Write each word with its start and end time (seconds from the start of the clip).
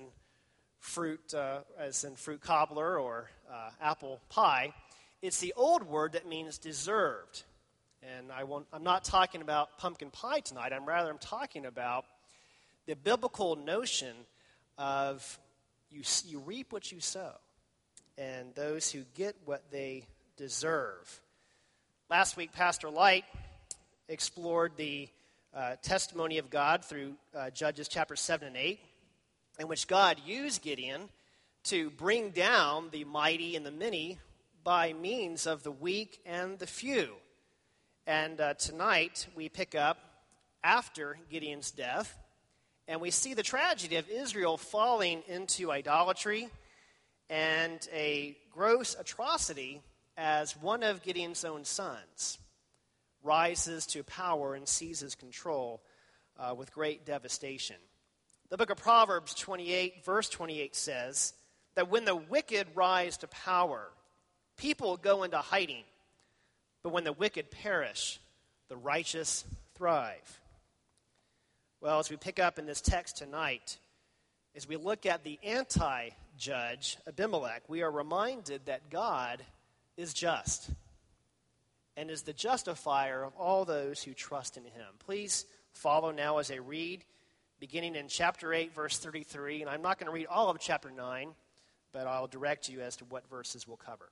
fruit, 0.80 1.34
uh, 1.34 1.60
as 1.78 2.06
in 2.06 2.16
fruit 2.16 2.40
cobbler 2.40 2.98
or 2.98 3.30
uh, 3.52 3.70
apple 3.82 4.22
pie. 4.30 4.74
It's 5.22 5.42
the 5.42 5.54
old 5.58 5.84
word 5.84 6.14
that 6.14 6.26
means 6.26 6.58
deserved. 6.58 7.44
And 8.02 8.32
I 8.32 8.42
am 8.42 8.84
not 8.84 9.04
talking 9.04 9.42
about 9.42 9.78
pumpkin 9.78 10.12
pie 10.12 10.40
tonight. 10.40 10.72
I'm 10.72 10.86
rather 10.86 11.10
I'm 11.10 11.18
talking 11.18 11.66
about 11.66 12.06
the 12.86 12.96
biblical 12.96 13.58
notion 13.58 14.16
of 14.78 15.40
you, 15.90 16.04
you 16.26 16.40
reap 16.40 16.72
what 16.72 16.92
you 16.92 17.02
sow, 17.02 17.34
and 18.18 18.54
those 18.56 18.92
who 18.92 19.02
get 19.16 19.36
what 19.46 19.72
they 19.72 20.06
deserve. 20.38 21.22
Last 22.10 22.38
week, 22.38 22.54
Pastor 22.54 22.90
Light 22.90 23.26
explored 24.08 24.74
the 24.78 25.10
uh, 25.54 25.76
testimony 25.82 26.38
of 26.38 26.50
God 26.50 26.86
through 26.86 27.16
uh, 27.36 27.50
Judges 27.50 27.88
chapter 27.88 28.16
7 28.16 28.48
and 28.48 28.58
8, 28.58 28.80
in 29.60 29.68
which 29.68 29.88
God 29.88 30.22
used 30.26 30.62
Gideon 30.62 31.10
to 31.66 31.90
bring 31.90 32.30
down 32.30 32.90
the 32.92 33.06
mighty 33.06 33.56
and 33.56 33.66
the 33.66 33.72
many 33.72 34.20
by 34.64 34.94
means 34.94 35.48
of 35.48 35.64
the 35.64 35.72
weak 35.72 36.20
and 36.26 36.60
the 36.60 36.68
few. 36.68 37.10
And 38.06 38.40
uh, 38.40 38.54
tonight 38.54 39.28
we 39.36 39.50
pick 39.50 39.76
up 39.76 39.98
after 40.64 41.18
Gideon's 41.30 41.72
death, 41.72 42.18
and 42.88 43.02
we 43.02 43.12
see 43.12 43.34
the 43.34 43.44
tragedy 43.44 43.96
of 43.96 44.10
Israel 44.10 44.58
falling 44.58 45.24
into 45.28 45.72
idolatry 45.72 46.50
and 47.30 47.88
a 47.94 48.38
gross 48.52 48.96
atrocity 49.00 49.82
as 50.18 50.56
one 50.62 50.84
of 50.84 51.04
Gideon's 51.04 51.44
own 51.44 51.66
sons 51.66 52.38
rises 53.24 53.86
to 53.88 54.04
power 54.04 54.56
and 54.56 54.68
seizes 54.68 55.16
control 55.16 55.82
uh, 56.40 56.54
with 56.54 56.74
great 56.74 57.06
devastation. 57.06 57.78
The 58.50 58.58
book 58.58 58.70
of 58.70 58.78
Proverbs 58.78 59.34
28, 59.34 60.06
verse 60.06 60.30
28 60.30 60.76
says 60.76 61.34
that 61.76 61.90
when 61.90 62.06
the 62.06 62.16
wicked 62.16 62.68
rise 62.76 63.18
to 63.18 63.28
power, 63.28 63.90
people 64.58 64.98
go 64.98 65.24
into 65.24 65.38
hiding 65.38 65.84
but 66.86 66.94
when 66.94 67.04
the 67.04 67.14
wicked 67.14 67.50
perish, 67.50 68.20
the 68.70 68.78
righteous 68.78 69.44
thrive. 69.74 70.40
Well, 71.82 71.98
as 71.98 72.12
we 72.12 72.16
pick 72.16 72.38
up 72.38 72.60
in 72.60 72.68
this 72.68 72.80
text 72.80 73.18
tonight, 73.18 73.78
as 74.56 74.68
we 74.68 74.76
look 74.76 75.08
at 75.08 75.24
the 75.24 75.40
anti 75.44 76.10
judge, 76.38 76.98
Abimelech, 77.08 77.64
we 77.68 77.82
are 77.82 77.92
reminded 77.92 78.66
that 78.66 78.90
God 78.90 79.44
is 79.98 80.14
just 80.14 80.70
and 81.98 82.12
is 82.12 82.24
the 82.24 82.34
justifier 82.34 83.24
of 83.24 83.34
all 83.36 83.66
those 83.66 84.04
who 84.04 84.14
trust 84.14 84.58
in 84.58 84.64
him. 84.64 84.86
Please 85.06 85.46
follow 85.72 86.12
now 86.12 86.38
as 86.40 86.52
I 86.52 86.56
read, 86.56 87.04
beginning 87.60 87.96
in 87.96 88.08
chapter 88.08 88.54
8, 88.54 88.74
verse 88.74 88.98
33. 88.98 89.62
And 89.62 89.70
I'm 89.70 89.82
not 89.82 89.98
going 89.98 90.08
to 90.08 90.14
read 90.14 90.28
all 90.28 90.50
of 90.50 90.60
chapter 90.60 90.92
9, 90.92 91.30
but 91.94 92.08
I'll 92.08 92.28
direct 92.28 92.70
you 92.70 92.82
as 92.82 92.98
to 92.98 93.06
what 93.06 93.30
verses 93.30 93.68
we'll 93.68 93.78
cover. 93.78 94.10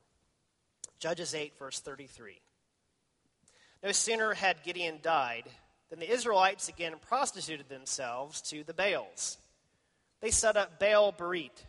Judges 1.00 1.36
8, 1.36 1.54
verse 1.60 1.80
33. 1.80 2.40
No 3.84 3.92
sooner 3.92 4.34
had 4.34 4.64
Gideon 4.64 5.00
died 5.02 5.44
than 5.90 6.00
the 6.00 6.10
Israelites 6.10 6.70
again 6.70 6.94
prostituted 7.08 7.68
themselves 7.68 8.42
to 8.44 8.64
the 8.64 8.74
Baals. 8.74 9.38
They 10.22 10.32
set 10.32 10.56
up 10.56 10.80
Baal 10.80 11.12
Berith 11.12 11.66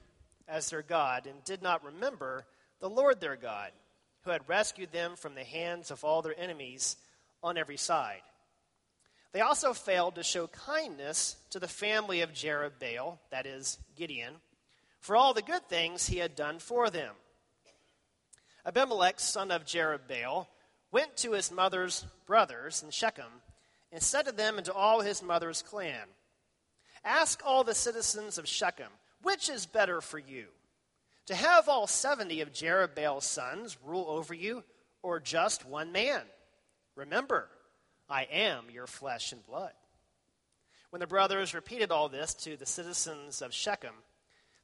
as 0.49 0.71
their 0.71 0.82
God 0.82 1.27
and 1.27 1.43
did 1.44 1.62
not 1.62 1.84
remember 1.84 2.47
the 2.81 2.91
Lord 2.91 3.21
their 3.21 3.37
God, 3.37 3.71
who 4.22 4.31
had 4.31 4.49
rescued 4.49 4.93
them 4.93 5.16
from 5.16 5.34
the 5.34 5.44
hands 5.44 5.91
of 5.91 6.05
all 6.05 6.22
their 6.22 6.38
enemies 6.38 6.97
on 7.43 7.59
every 7.59 7.77
side. 7.77 8.22
They 9.32 9.41
also 9.41 9.72
failed 9.72 10.15
to 10.15 10.22
show 10.22 10.47
kindness 10.47 11.37
to 11.50 11.59
the 11.59 11.69
family 11.69 12.21
of 12.21 12.32
Jerubbaal, 12.32 13.19
that 13.31 13.47
is, 13.47 13.78
Gideon, 13.97 14.34
for 15.00 15.16
all 15.16 15.34
the 15.34 15.43
good 15.43 15.69
things 15.69 16.06
he 16.06 16.19
had 16.19 16.37
done 16.37 16.59
for 16.59 16.88
them. 16.88 17.15
Abimelech, 18.65 19.21
son 19.21 19.50
of 19.50 19.66
Jerubbaal, 19.66 20.47
went 20.91 21.16
to 21.19 21.32
his 21.32 21.50
mother's 21.50 22.06
brothers 22.26 22.82
in 22.82 22.91
Shechem 22.91 23.43
and 23.91 24.03
said 24.03 24.26
to 24.26 24.32
them 24.32 24.56
and 24.56 24.65
to 24.66 24.72
all 24.72 25.00
his 25.00 25.22
mother's 25.22 25.62
clan, 25.62 26.06
Ask 27.05 27.43
all 27.44 27.65
the 27.65 27.75
citizens 27.75 28.38
of 28.38 28.49
Shechem, 28.49 28.91
which 29.25 29.49
is 29.49 29.67
better 29.67 30.01
for 30.01 30.19
you? 30.19 30.47
To 31.27 31.35
have 31.35 31.69
all 31.69 31.87
70 31.87 32.43
of 32.43 32.53
Jerubbaal's 32.53 33.25
sons 33.25 33.77
rule 33.85 34.07
over 34.09 34.35
you, 34.35 34.62
or 35.03 35.21
just 35.21 35.67
one 35.67 35.91
man? 35.91 36.23
Remember, 36.97 37.49
I 38.09 38.25
am 38.25 38.65
your 38.71 38.87
flesh 38.87 39.33
and 39.33 39.45
blood. 39.47 39.73
When 40.91 41.01
the 41.01 41.07
brothers 41.07 41.55
repeated 41.55 41.91
all 41.91 42.09
this 42.09 42.35
to 42.35 42.57
the 42.57 42.67
citizens 42.67 43.43
of 43.43 43.53
Shechem, 43.53 43.95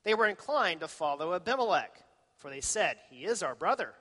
they 0.04 0.14
were 0.14 0.28
inclined 0.28 0.80
to 0.80 0.88
follow 0.88 1.34
Abimelech, 1.34 1.92
for 2.36 2.50
they 2.50 2.60
said, 2.60 2.98
He 3.08 3.24
is 3.24 3.42
our 3.42 3.54
brother. 3.54 3.94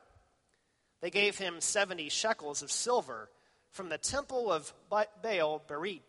They 1.02 1.10
gave 1.10 1.38
him 1.38 1.62
70 1.62 2.10
shekels 2.10 2.62
of 2.62 2.72
silver 2.72 3.30
from 3.72 3.90
the 3.90 3.98
temple 3.98 4.52
of 4.52 4.74
Baal 4.90 5.64
Berith, 5.68 6.02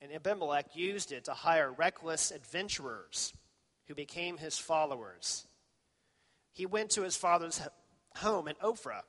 and 0.00 0.12
Abimelech 0.12 0.76
used 0.76 1.10
it 1.10 1.24
to 1.24 1.32
hire 1.32 1.72
reckless 1.72 2.30
adventurers 2.30 3.32
who 3.88 3.94
became 3.94 4.36
his 4.36 4.58
followers. 4.58 5.46
He 6.52 6.66
went 6.66 6.90
to 6.90 7.02
his 7.02 7.16
father's 7.16 7.60
home 8.16 8.46
in 8.46 8.54
Ophrah, 8.56 9.02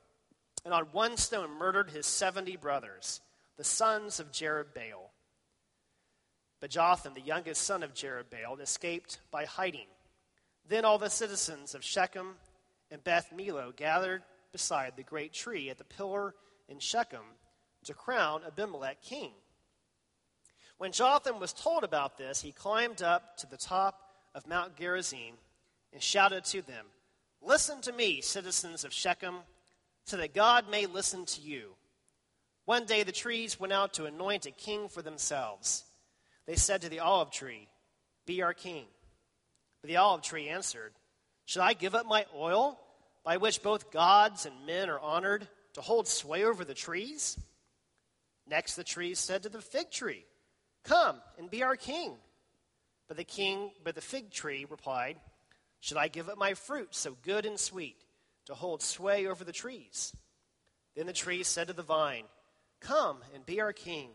and 0.66 0.74
on 0.74 0.86
one 0.92 1.18
stone 1.18 1.52
murdered 1.52 1.92
his 1.92 2.06
70 2.06 2.56
brothers, 2.56 3.22
the 3.58 3.64
sons 3.64 4.20
of 4.20 4.32
Jerubbaal. 4.32 5.12
But 6.62 6.72
Jotham, 6.72 7.14
the 7.14 7.22
youngest 7.22 7.62
son 7.62 7.84
of 7.84 7.94
Jerubbaal, 7.94 8.60
escaped 8.62 9.20
by 9.32 9.46
hiding. 9.46 9.88
Then 10.68 10.86
all 10.86 10.98
the 10.98 11.10
citizens 11.10 11.76
of 11.76 11.84
Shechem 11.84 12.36
and 12.92 13.04
Beth 13.04 13.32
Millo 13.36 13.76
gathered 13.76 14.24
beside 14.52 14.96
the 14.96 15.04
great 15.04 15.34
tree 15.34 15.70
at 15.70 15.78
the 15.78 15.84
pillar 15.84 16.36
in 16.68 16.80
Shechem 16.80 17.24
to 17.86 17.94
crown 17.94 18.42
Abimelech 18.46 19.02
king. 19.02 19.32
When 20.78 20.92
Jotham 20.92 21.40
was 21.40 21.54
told 21.54 21.84
about 21.84 22.18
this, 22.18 22.42
he 22.42 22.52
climbed 22.52 23.02
up 23.02 23.38
to 23.38 23.48
the 23.48 23.58
top 23.58 24.09
of 24.36 24.48
Mount 24.48 24.76
Gerizim 24.76 25.36
and 25.94 26.02
shouted 26.02 26.46
to 26.46 26.62
them, 26.62 26.86
Listen 27.42 27.82
to 27.82 27.92
me, 27.92 28.22
citizens 28.22 28.84
of 28.84 28.94
Shechem, 28.94 29.38
so 30.06 30.18
that 30.18 30.34
God 30.34 30.70
may 30.70 30.86
listen 30.86 31.26
to 31.26 31.42
you. 31.42 31.76
One 32.66 32.86
day 32.86 33.04
the 33.04 33.12
trees 33.12 33.60
went 33.60 33.74
out 33.74 33.94
to 33.94 34.06
anoint 34.06 34.46
a 34.46 34.52
king 34.52 34.90
for 34.90 35.02
themselves. 35.02 35.86
They 36.46 36.56
said 36.56 36.82
to 36.82 36.90
the 36.90 37.00
olive 37.00 37.32
tree, 37.32 37.68
Be 38.26 38.42
our 38.42 38.54
king. 38.54 38.86
But 39.82 39.88
the 39.88 39.98
olive 39.98 40.22
tree 40.22 40.50
answered, 40.50 40.94
Should 41.46 41.62
I 41.62 41.74
give 41.74 41.96
up 41.96 42.06
my 42.06 42.26
oil 42.36 42.80
by 43.24 43.38
which 43.38 43.64
both 43.64 43.92
gods 43.92 44.46
and 44.46 44.66
men 44.66 44.90
are 44.90 45.00
honored 45.00 45.48
to 45.74 45.82
hold 45.82 46.08
sway 46.08 46.44
over 46.44 46.66
the 46.66 46.74
trees? 46.74 47.40
Next, 48.48 48.76
the 48.76 48.84
trees 48.84 49.20
said 49.20 49.44
to 49.44 49.50
the 49.50 49.62
fig 49.62 49.92
tree, 49.92 50.26
Come 50.84 51.22
and 51.38 51.50
be 51.50 51.64
our 51.64 51.76
king. 51.76 52.14
But 53.10 53.18
the 53.18 53.26
king, 53.26 53.72
but 53.84 53.96
the 53.96 54.02
fig 54.02 54.32
tree 54.32 54.66
replied, 54.70 55.18
Should 55.82 55.98
I 55.98 56.08
give 56.08 56.30
up 56.30 56.38
my 56.38 56.54
fruit 56.54 56.96
so 56.96 57.18
good 57.24 57.46
and 57.46 57.60
sweet 57.60 57.98
to 58.46 58.54
hold 58.54 58.82
sway 58.84 59.26
over 59.26 59.44
the 59.44 59.52
trees? 59.52 60.16
Then 60.96 61.08
the 61.08 61.14
tree 61.14 61.44
said 61.44 61.68
to 61.68 61.74
the 61.74 61.82
vine, 61.82 62.26
Come 62.80 63.18
and 63.34 63.46
be 63.46 63.60
our 63.60 63.74
king. 63.74 64.12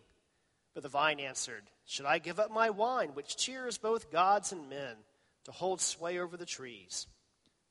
But 0.74 0.84
the 0.84 0.88
vine 0.88 1.18
answered, 1.18 1.64
Should 1.84 2.06
I 2.06 2.18
give 2.18 2.38
up 2.38 2.52
my 2.52 2.70
wine, 2.70 3.10
which 3.14 3.36
cheers 3.36 3.78
both 3.78 4.12
gods 4.12 4.52
and 4.52 4.70
men, 4.70 4.96
to 5.44 5.52
hold 5.52 5.80
sway 5.80 6.20
over 6.20 6.36
the 6.36 6.46
trees? 6.46 7.08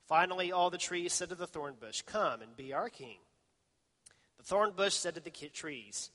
Finally, 0.06 0.52
all 0.52 0.68
the 0.68 0.76
trees 0.76 1.14
said 1.14 1.30
to 1.30 1.34
the 1.34 1.46
thorn 1.46 1.74
bush, 1.80 2.02
Come 2.02 2.42
and 2.42 2.54
be 2.54 2.74
our 2.74 2.90
king. 2.90 3.16
The 4.36 4.44
thorn 4.44 4.72
bush 4.76 4.92
said 4.92 5.14
to 5.14 5.20
the 5.22 5.30
trees, 5.30 6.10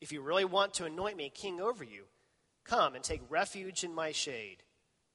If 0.00 0.12
you 0.12 0.22
really 0.22 0.46
want 0.46 0.72
to 0.74 0.86
anoint 0.86 1.18
me 1.18 1.28
king 1.28 1.60
over 1.60 1.84
you, 1.84 2.04
come 2.64 2.94
and 2.94 3.04
take 3.04 3.20
refuge 3.28 3.84
in 3.84 3.94
my 3.94 4.12
shade. 4.12 4.58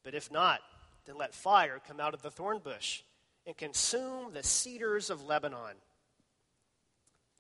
But 0.04 0.16
if 0.16 0.32
not, 0.32 0.60
then 1.06 1.18
let 1.18 1.34
fire 1.34 1.82
come 1.88 2.00
out 2.00 2.14
of 2.14 2.22
the 2.22 2.32
thorn 2.32 2.60
bush 2.64 3.02
and 3.46 3.56
consume 3.58 4.34
the 4.34 4.44
cedars 4.44 5.10
of 5.10 5.24
Lebanon. 5.24 5.76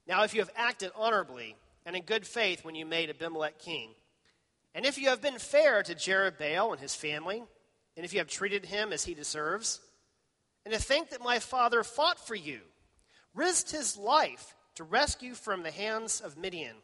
Now, 0.07 0.24
if 0.24 0.34
you 0.34 0.42
have 0.42 0.52
acted 0.56 0.92
honorably 0.96 1.56
and 1.86 1.96
in 1.96 2.04
good 2.04 2.25
faith 2.28 2.63
when 2.63 2.75
you 2.75 2.86
made 2.86 3.10
Abimelech 3.10 3.60
king, 3.60 3.90
and 4.74 4.86
if 4.86 4.98
you 4.98 5.10
have 5.10 5.22
been 5.22 5.40
fair 5.40 5.81
to 5.84 5.96
Jerubbaal 5.96 6.72
and 6.72 6.80
his 6.80 6.94
family, 6.94 7.44
and 7.96 8.06
if 8.06 8.13
you 8.13 8.19
have 8.19 8.28
treated 8.28 8.66
him 8.66 8.92
as 8.92 9.06
he 9.06 9.13
deserves, 9.13 9.80
and 10.66 10.74
to 10.74 10.80
think 10.80 11.10
that 11.10 11.24
my 11.24 11.40
father 11.40 11.84
fought 11.84 12.19
for 12.19 12.36
you, 12.36 12.60
risked 13.34 13.72
his 13.72 13.98
life 13.98 14.56
to 14.75 14.84
rescue 14.84 15.34
from 15.34 15.63
the 15.63 15.72
hands 15.72 16.22
of 16.22 16.38
Midian. 16.38 16.75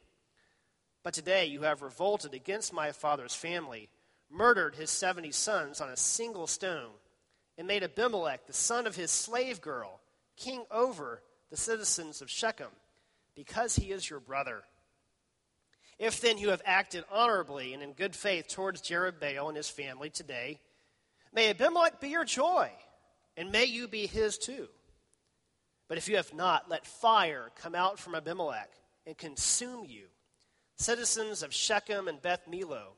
But 1.03 1.13
today 1.13 1.45
you 1.47 1.61
have 1.63 1.81
revolted 1.81 2.33
against 2.33 2.73
my 2.73 2.91
father's 2.91 3.33
family, 3.33 3.89
murdered 4.29 4.75
his 4.75 4.89
seventy 4.89 5.31
sons 5.31 5.81
on 5.81 5.89
a 5.89 5.97
single 5.97 6.47
stone, 6.47 6.91
and 7.57 7.67
made 7.67 7.83
Abimelech, 7.83 8.47
the 8.47 8.53
son 8.53 8.87
of 8.87 8.95
his 8.95 9.11
slave 9.11 9.61
girl, 9.61 9.99
king 10.37 10.63
over 10.71 11.21
the 11.49 11.57
citizens 11.57 12.21
of 12.21 12.29
Shechem, 12.29 12.71
because 13.35 13.75
he 13.75 13.91
is 13.91 14.09
your 14.09 14.19
brother. 14.19 14.63
If 15.99 16.21
then 16.21 16.37
you 16.37 16.49
have 16.49 16.61
acted 16.65 17.03
honorably 17.11 17.73
and 17.73 17.83
in 17.83 17.93
good 17.93 18.15
faith 18.15 18.47
towards 18.47 18.81
Jerubbaal 18.81 19.47
and 19.47 19.57
his 19.57 19.69
family 19.69 20.09
today, 20.09 20.59
may 21.33 21.49
Abimelech 21.49 21.99
be 21.99 22.09
your 22.09 22.25
joy, 22.25 22.71
and 23.37 23.51
may 23.51 23.65
you 23.65 23.87
be 23.87 24.07
his 24.07 24.37
too. 24.37 24.67
But 25.87 25.97
if 25.97 26.07
you 26.07 26.15
have 26.15 26.33
not, 26.33 26.69
let 26.69 26.85
fire 26.87 27.51
come 27.61 27.75
out 27.75 27.99
from 27.99 28.15
Abimelech 28.15 28.71
and 29.05 29.17
consume 29.17 29.85
you, 29.85 30.05
citizens 30.81 31.43
of 31.43 31.53
Shechem 31.53 32.07
and 32.07 32.21
Beth 32.21 32.47
Millo. 32.49 32.95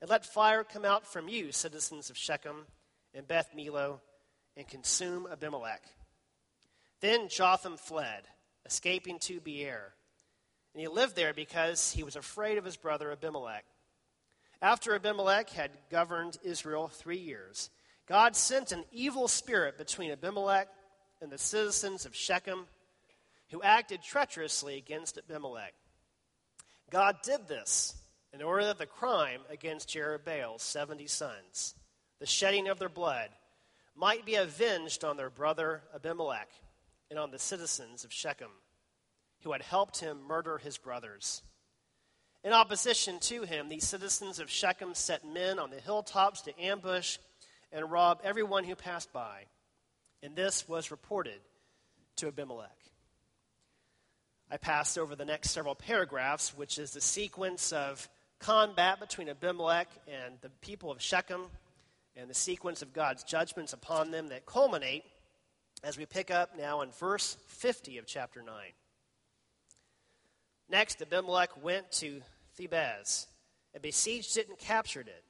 And 0.00 0.10
let 0.10 0.26
fire 0.26 0.64
come 0.64 0.84
out 0.84 1.06
from 1.06 1.28
you, 1.28 1.52
citizens 1.52 2.10
of 2.10 2.16
Shechem 2.18 2.66
and 3.14 3.26
Beth 3.26 3.50
Millo, 3.56 4.00
and 4.56 4.68
consume 4.68 5.26
Abimelech. 5.30 5.82
Then 7.00 7.28
Jotham 7.28 7.76
fled, 7.76 8.22
escaping 8.66 9.18
to 9.20 9.40
Beer 9.40 9.94
and 10.74 10.80
he 10.80 10.88
lived 10.88 11.14
there 11.14 11.32
because 11.32 11.92
he 11.92 12.02
was 12.02 12.16
afraid 12.16 12.58
of 12.58 12.64
his 12.64 12.76
brother 12.76 13.12
Abimelech. 13.12 13.64
After 14.60 14.94
Abimelech 14.94 15.50
had 15.50 15.70
governed 15.88 16.36
Israel 16.42 16.88
three 16.88 17.18
years, 17.18 17.70
God 18.06 18.34
sent 18.34 18.72
an 18.72 18.84
evil 18.90 19.28
spirit 19.28 19.78
between 19.78 20.10
Abimelech 20.10 20.68
and 21.22 21.30
the 21.30 21.38
citizens 21.38 22.06
of 22.06 22.16
Shechem, 22.16 22.66
who 23.50 23.62
acted 23.62 24.02
treacherously 24.02 24.76
against 24.76 25.16
Abimelech. 25.16 25.74
God 26.94 27.16
did 27.24 27.48
this 27.48 27.96
in 28.32 28.40
order 28.40 28.66
that 28.66 28.78
the 28.78 28.86
crime 28.86 29.40
against 29.50 29.88
Jerubbaal's 29.88 30.62
70 30.62 31.08
sons, 31.08 31.74
the 32.20 32.26
shedding 32.26 32.68
of 32.68 32.78
their 32.78 32.88
blood, 32.88 33.30
might 33.96 34.24
be 34.24 34.36
avenged 34.36 35.02
on 35.02 35.16
their 35.16 35.28
brother 35.28 35.82
Abimelech 35.92 36.48
and 37.10 37.18
on 37.18 37.32
the 37.32 37.38
citizens 37.40 38.04
of 38.04 38.12
Shechem 38.12 38.52
who 39.42 39.50
had 39.50 39.62
helped 39.62 39.98
him 39.98 40.22
murder 40.28 40.56
his 40.56 40.78
brothers. 40.78 41.42
In 42.44 42.52
opposition 42.52 43.18
to 43.22 43.42
him, 43.42 43.68
the 43.68 43.80
citizens 43.80 44.38
of 44.38 44.48
Shechem 44.48 44.94
set 44.94 45.26
men 45.26 45.58
on 45.58 45.70
the 45.70 45.80
hilltops 45.80 46.42
to 46.42 46.62
ambush 46.62 47.18
and 47.72 47.90
rob 47.90 48.20
everyone 48.22 48.62
who 48.62 48.76
passed 48.76 49.12
by. 49.12 49.46
And 50.22 50.36
this 50.36 50.68
was 50.68 50.92
reported 50.92 51.40
to 52.18 52.28
Abimelech. 52.28 52.70
I 54.50 54.56
passed 54.56 54.98
over 54.98 55.16
the 55.16 55.24
next 55.24 55.50
several 55.50 55.74
paragraphs, 55.74 56.56
which 56.56 56.78
is 56.78 56.92
the 56.92 57.00
sequence 57.00 57.72
of 57.72 58.08
combat 58.38 59.00
between 59.00 59.28
Abimelech 59.28 59.88
and 60.06 60.34
the 60.40 60.50
people 60.60 60.90
of 60.90 61.00
Shechem, 61.00 61.46
and 62.16 62.28
the 62.28 62.34
sequence 62.34 62.82
of 62.82 62.92
God's 62.92 63.24
judgments 63.24 63.72
upon 63.72 64.10
them 64.10 64.28
that 64.28 64.46
culminate 64.46 65.04
as 65.82 65.98
we 65.98 66.06
pick 66.06 66.30
up 66.30 66.56
now 66.56 66.82
in 66.82 66.90
verse 66.90 67.36
50 67.48 67.98
of 67.98 68.06
chapter 68.06 68.42
9. 68.42 68.54
Next, 70.68 71.02
Abimelech 71.02 71.62
went 71.62 71.90
to 71.92 72.22
Thebez 72.58 73.26
and 73.72 73.82
besieged 73.82 74.36
it 74.36 74.48
and 74.48 74.58
captured 74.58 75.08
it. 75.08 75.24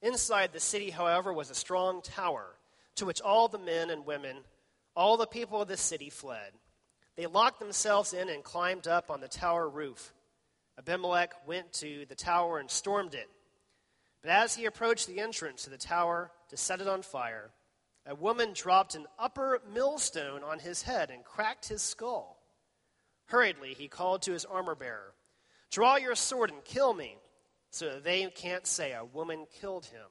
Inside 0.00 0.52
the 0.52 0.60
city, 0.60 0.90
however, 0.90 1.32
was 1.32 1.50
a 1.50 1.54
strong 1.54 2.02
tower 2.02 2.54
to 2.96 3.06
which 3.06 3.20
all 3.20 3.48
the 3.48 3.58
men 3.58 3.90
and 3.90 4.06
women, 4.06 4.36
all 4.94 5.16
the 5.16 5.26
people 5.26 5.60
of 5.60 5.68
the 5.68 5.76
city 5.76 6.10
fled. 6.10 6.52
They 7.18 7.26
locked 7.26 7.58
themselves 7.58 8.12
in 8.12 8.28
and 8.28 8.44
climbed 8.44 8.86
up 8.86 9.10
on 9.10 9.20
the 9.20 9.26
tower 9.26 9.68
roof. 9.68 10.14
Abimelech 10.78 11.34
went 11.48 11.72
to 11.72 12.06
the 12.08 12.14
tower 12.14 12.60
and 12.60 12.70
stormed 12.70 13.14
it. 13.14 13.28
But 14.22 14.30
as 14.30 14.54
he 14.54 14.66
approached 14.66 15.08
the 15.08 15.18
entrance 15.18 15.64
to 15.64 15.70
the 15.70 15.78
tower 15.78 16.30
to 16.50 16.56
set 16.56 16.80
it 16.80 16.86
on 16.86 17.02
fire, 17.02 17.50
a 18.06 18.14
woman 18.14 18.52
dropped 18.54 18.94
an 18.94 19.06
upper 19.18 19.60
millstone 19.74 20.44
on 20.44 20.60
his 20.60 20.82
head 20.82 21.10
and 21.10 21.24
cracked 21.24 21.66
his 21.66 21.82
skull. 21.82 22.38
Hurriedly, 23.24 23.74
he 23.74 23.88
called 23.88 24.22
to 24.22 24.32
his 24.32 24.44
armor 24.44 24.76
bearer, 24.76 25.12
Draw 25.72 25.96
your 25.96 26.14
sword 26.14 26.52
and 26.52 26.64
kill 26.64 26.94
me, 26.94 27.16
so 27.70 27.86
that 27.86 28.04
they 28.04 28.24
can't 28.26 28.64
say 28.64 28.92
a 28.92 29.04
woman 29.04 29.48
killed 29.60 29.86
him. 29.86 30.06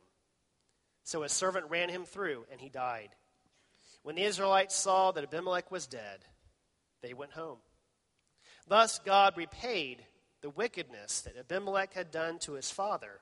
So 1.05 1.21
his 1.21 1.31
servant 1.31 1.69
ran 1.69 1.87
him 1.87 2.03
through, 2.03 2.47
and 2.51 2.59
he 2.59 2.67
died. 2.67 3.11
When 4.03 4.15
the 4.15 4.23
Israelites 4.23 4.75
saw 4.75 5.13
that 5.13 5.23
Abimelech 5.23 5.71
was 5.71 5.87
dead, 5.87 6.25
they 7.01 7.13
went 7.13 7.33
home. 7.33 7.57
Thus, 8.67 8.99
God 8.99 9.33
repaid 9.37 10.03
the 10.41 10.49
wickedness 10.49 11.21
that 11.21 11.37
Abimelech 11.37 11.93
had 11.93 12.11
done 12.11 12.39
to 12.39 12.53
his 12.53 12.69
father 12.69 13.19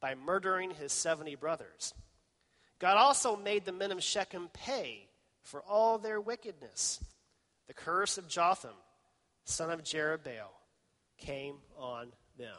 by 0.00 0.14
murdering 0.14 0.70
his 0.72 0.92
70 0.92 1.36
brothers. 1.36 1.94
God 2.78 2.96
also 2.96 3.36
made 3.36 3.64
the 3.64 3.72
men 3.72 3.92
of 3.92 4.02
Shechem 4.02 4.48
pay 4.52 5.08
for 5.42 5.62
all 5.62 5.98
their 5.98 6.20
wickedness. 6.20 7.00
The 7.68 7.74
curse 7.74 8.18
of 8.18 8.28
Jotham 8.28 8.74
son 9.44 9.70
of 9.70 9.82
Jerubbaal, 9.82 10.50
came 11.18 11.56
on 11.78 12.08
them. 12.38 12.56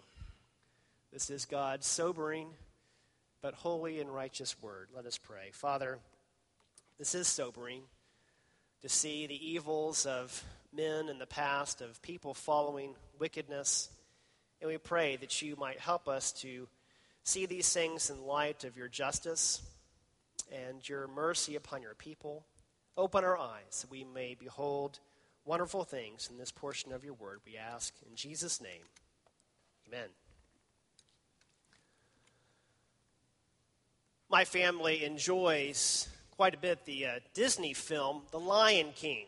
This 1.12 1.30
is 1.30 1.45
God's 1.45 1.88
sobering 1.88 2.48
but 3.42 3.54
holy 3.54 4.00
and 4.00 4.13
righteous 4.13 4.56
word. 4.62 4.88
Let 4.95 5.06
us 5.06 5.18
pray. 5.18 5.50
Father, 5.51 6.00
this 6.98 7.13
is 7.13 7.27
sobering 7.27 7.81
to 8.83 8.89
see 8.89 9.25
the 9.27 9.51
evils 9.51 10.06
of 10.06 10.44
men 10.75 11.07
in 11.07 11.18
the 11.18 11.25
past, 11.25 11.81
of 11.81 12.01
people 12.01 12.33
following 12.33 12.94
wickedness. 13.18 13.89
And 14.62 14.69
we 14.69 14.77
pray 14.77 15.15
that 15.15 15.41
you 15.41 15.56
might 15.56 15.80
help 15.80 16.09
us 16.09 16.33
to 16.41 16.68
see 17.24 17.45
these 17.45 17.71
things 17.71 18.09
in 18.09 18.25
light 18.25 18.65
of 18.65 18.75
your 18.75 18.89
justice 18.89 19.62
and 20.51 20.88
your 20.88 21.07
mercy 21.07 21.55
upon 21.55 21.81
your 21.81 21.96
people. 21.96 22.46
Open 22.98 23.24
our 23.24 23.38
eyes 23.38 23.81
that 23.81 23.89
we 23.89 24.03
may 24.03 24.36
behold 24.38 25.00
wonderful 25.46 25.86
things 25.86 26.29
in 26.29 26.38
this 26.38 26.51
portion 26.51 26.91
of 26.91 27.05
your 27.05 27.13
word, 27.13 27.39
we 27.46 27.57
ask 27.57 27.93
in 28.10 28.15
Jesus' 28.15 28.62
name. 28.62 28.84
Amen. 29.88 30.10
My 34.29 34.43
family 34.43 35.05
enjoys 35.05 36.10
quite 36.35 36.55
a 36.55 36.57
bit 36.57 36.83
the 36.85 37.05
uh, 37.05 37.19
Disney 37.35 37.73
film, 37.73 38.23
The 38.31 38.39
Lion 38.39 38.91
King, 38.95 39.27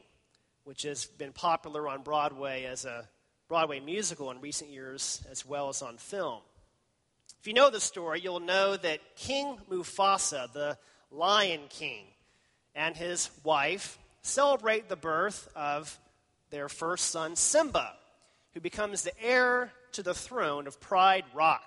which 0.64 0.82
has 0.82 1.06
been 1.06 1.34
popular 1.34 1.88
on 1.88 2.02
Broadway 2.02 2.64
as 2.64 2.84
a 2.84 3.08
Broadway 3.48 3.80
musical 3.80 4.32
in 4.32 4.42
recent 4.42 4.72
years, 4.72 5.24
as 5.30 5.46
well 5.46 5.70
as 5.70 5.84
on 5.84 5.98
film. 5.98 6.42
If 7.40 7.46
you 7.46 7.54
know 7.54 7.70
the 7.70 7.80
story, 7.80 8.22
you'll 8.22 8.40
know 8.40 8.76
that 8.76 9.02
King 9.16 9.58
Mufasa, 9.70 10.52
the 10.52 10.80
Lion 11.12 11.62
King, 11.70 12.06
and 12.74 12.98
his 12.98 13.30
wife 13.44 14.00
celebrate 14.24 14.90
the 14.90 14.96
birth 14.96 15.48
of 15.56 16.00
their 16.50 16.68
first 16.68 17.12
son, 17.12 17.36
Simba, 17.36 17.94
who 18.56 18.62
becomes 18.62 19.04
the 19.04 19.12
heir 19.24 19.72
to 19.92 20.02
the 20.02 20.16
throne 20.16 20.66
of 20.66 20.82
Pride 20.82 21.26
Rock. 21.36 21.66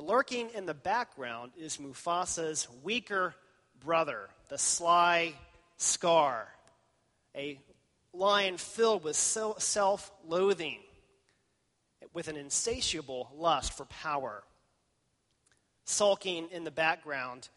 Lurking 0.00 0.50
in 0.54 0.66
the 0.66 0.74
background 0.74 1.52
is 1.58 1.78
Mufasa's 1.78 2.66
weaker 2.82 3.34
brother, 3.80 4.28
the 4.48 4.58
sly 4.58 5.34
Scar, 5.76 6.46
a 7.34 7.58
lion 8.12 8.56
filled 8.56 9.04
with 9.04 9.16
self 9.16 10.12
loathing, 10.26 10.78
with 12.12 12.28
an 12.28 12.36
insatiable 12.36 13.30
lust 13.36 13.72
for 13.72 13.84
power. 13.86 14.42
Sulking 15.84 16.48
in 16.50 16.64
the 16.64 16.70
background 16.70 17.48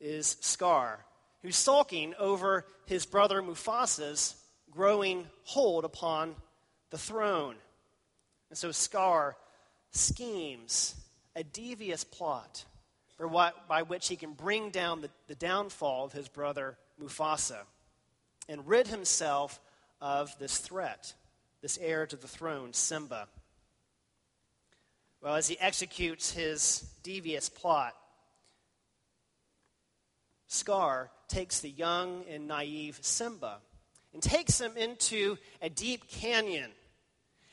is 0.00 0.36
Scar, 0.40 1.04
who's 1.42 1.56
sulking 1.56 2.14
over 2.18 2.66
his 2.86 3.06
brother 3.06 3.42
Mufasa's 3.42 4.34
growing 4.70 5.26
hold 5.44 5.84
upon 5.84 6.34
the 6.90 6.98
throne. 6.98 7.56
And 8.48 8.58
so 8.58 8.72
Scar 8.72 9.36
schemes 9.92 10.94
a 11.40 11.44
devious 11.44 12.04
plot 12.04 12.64
what, 13.28 13.68
by 13.68 13.82
which 13.82 14.08
he 14.08 14.16
can 14.16 14.32
bring 14.32 14.70
down 14.70 15.00
the, 15.00 15.10
the 15.26 15.34
downfall 15.34 16.04
of 16.04 16.12
his 16.12 16.28
brother 16.28 16.76
Mufasa 17.00 17.58
and 18.48 18.66
rid 18.66 18.86
himself 18.86 19.60
of 20.00 20.36
this 20.38 20.58
threat, 20.58 21.14
this 21.60 21.78
heir 21.80 22.06
to 22.06 22.16
the 22.16 22.28
throne, 22.28 22.72
Simba. 22.72 23.28
Well, 25.20 25.34
as 25.34 25.48
he 25.48 25.58
executes 25.60 26.32
his 26.32 26.86
devious 27.02 27.48
plot, 27.48 27.94
Scar 30.46 31.10
takes 31.28 31.60
the 31.60 31.70
young 31.70 32.24
and 32.28 32.48
naive 32.48 32.98
Simba 33.02 33.58
and 34.12 34.22
takes 34.22 34.60
him 34.60 34.76
into 34.76 35.36
a 35.60 35.68
deep 35.68 36.08
canyon. 36.08 36.70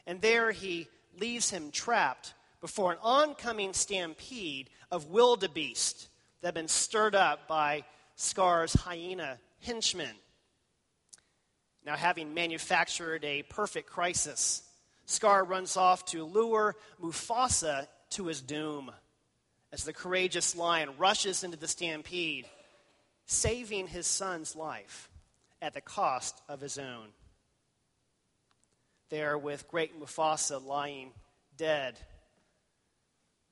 And 0.08 0.22
there 0.22 0.51
he 0.51 0.88
leaves 1.20 1.50
him 1.50 1.72
trapped 1.72 2.34
before 2.67 2.91
an 2.91 2.97
oncoming 3.01 3.71
stampede 3.71 4.69
of 4.91 5.05
wildebeest 5.05 6.09
that 6.41 6.50
have 6.50 6.53
been 6.53 6.67
stirred 6.67 7.15
up 7.15 7.47
by 7.47 7.81
Scar's 8.17 8.74
hyena 8.74 9.39
henchmen. 9.62 10.13
Now, 11.86 11.95
having 11.95 12.33
manufactured 12.33 13.24
a 13.24 13.43
perfect 13.43 13.89
crisis, 13.89 14.63
Scar 15.05 15.45
runs 15.45 15.77
off 15.77 16.03
to 16.07 16.25
lure 16.25 16.75
Mufasa 17.01 17.88
to 18.09 18.27
his 18.27 18.41
doom 18.41 18.91
as 19.71 19.86
the 19.86 19.93
courageous 19.93 20.53
lion 20.53 20.89
rushes 20.97 21.45
into 21.45 21.55
the 21.55 21.69
stampede, 21.69 22.47
saving 23.27 23.88
his 23.88 24.07
son's 24.07 24.57
life 24.57 25.09
at 25.62 25.74
the 25.74 25.79
cost 25.79 26.41
of 26.50 26.59
his 26.59 26.77
own. 26.77 27.07
There, 29.09 29.38
with 29.38 29.69
great 29.69 29.97
Mufasa 29.97 30.62
lying 30.62 31.13
dead, 31.55 31.97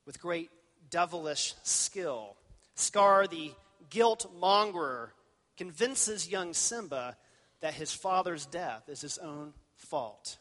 with 0.06 0.22
great 0.22 0.50
devilish 0.90 1.56
skill, 1.64 2.36
Scar, 2.76 3.28
the 3.28 3.52
guilt 3.90 4.32
mongerer, 4.40 5.10
convinces 5.58 6.30
young 6.30 6.54
Simba 6.54 7.18
that 7.62 7.74
his 7.74 7.94
father's 7.94 8.46
death 8.46 8.90
is 8.90 9.02
his 9.02 9.18
own 9.18 9.54
fault 9.76 10.38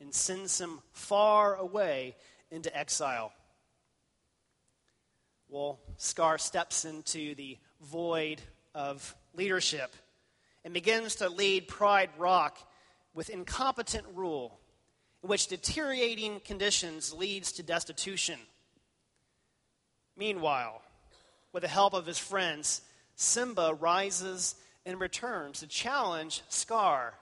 and 0.00 0.14
sends 0.14 0.60
him 0.60 0.80
far 0.92 1.56
away 1.56 2.14
into 2.50 2.76
exile. 2.76 3.32
Well, 5.48 5.80
Scar 5.96 6.38
steps 6.38 6.84
into 6.84 7.34
the 7.34 7.56
void 7.80 8.42
of 8.74 9.14
leadership 9.34 9.94
and 10.64 10.74
begins 10.74 11.16
to 11.16 11.28
lead 11.28 11.68
Pride 11.68 12.10
Rock 12.18 12.58
with 13.14 13.30
incompetent 13.30 14.06
rule, 14.14 14.60
in 15.22 15.30
which 15.30 15.46
deteriorating 15.46 16.40
conditions 16.40 17.12
leads 17.12 17.52
to 17.52 17.62
destitution. 17.62 18.38
Meanwhile, 20.18 20.82
with 21.52 21.62
the 21.62 21.68
help 21.68 21.94
of 21.94 22.04
his 22.04 22.18
friends, 22.18 22.82
Simba 23.14 23.72
rises 23.78 24.56
and 24.84 25.00
returns 25.00 25.60
to 25.60 25.68
challenge 25.68 26.42
Scar 26.48 27.14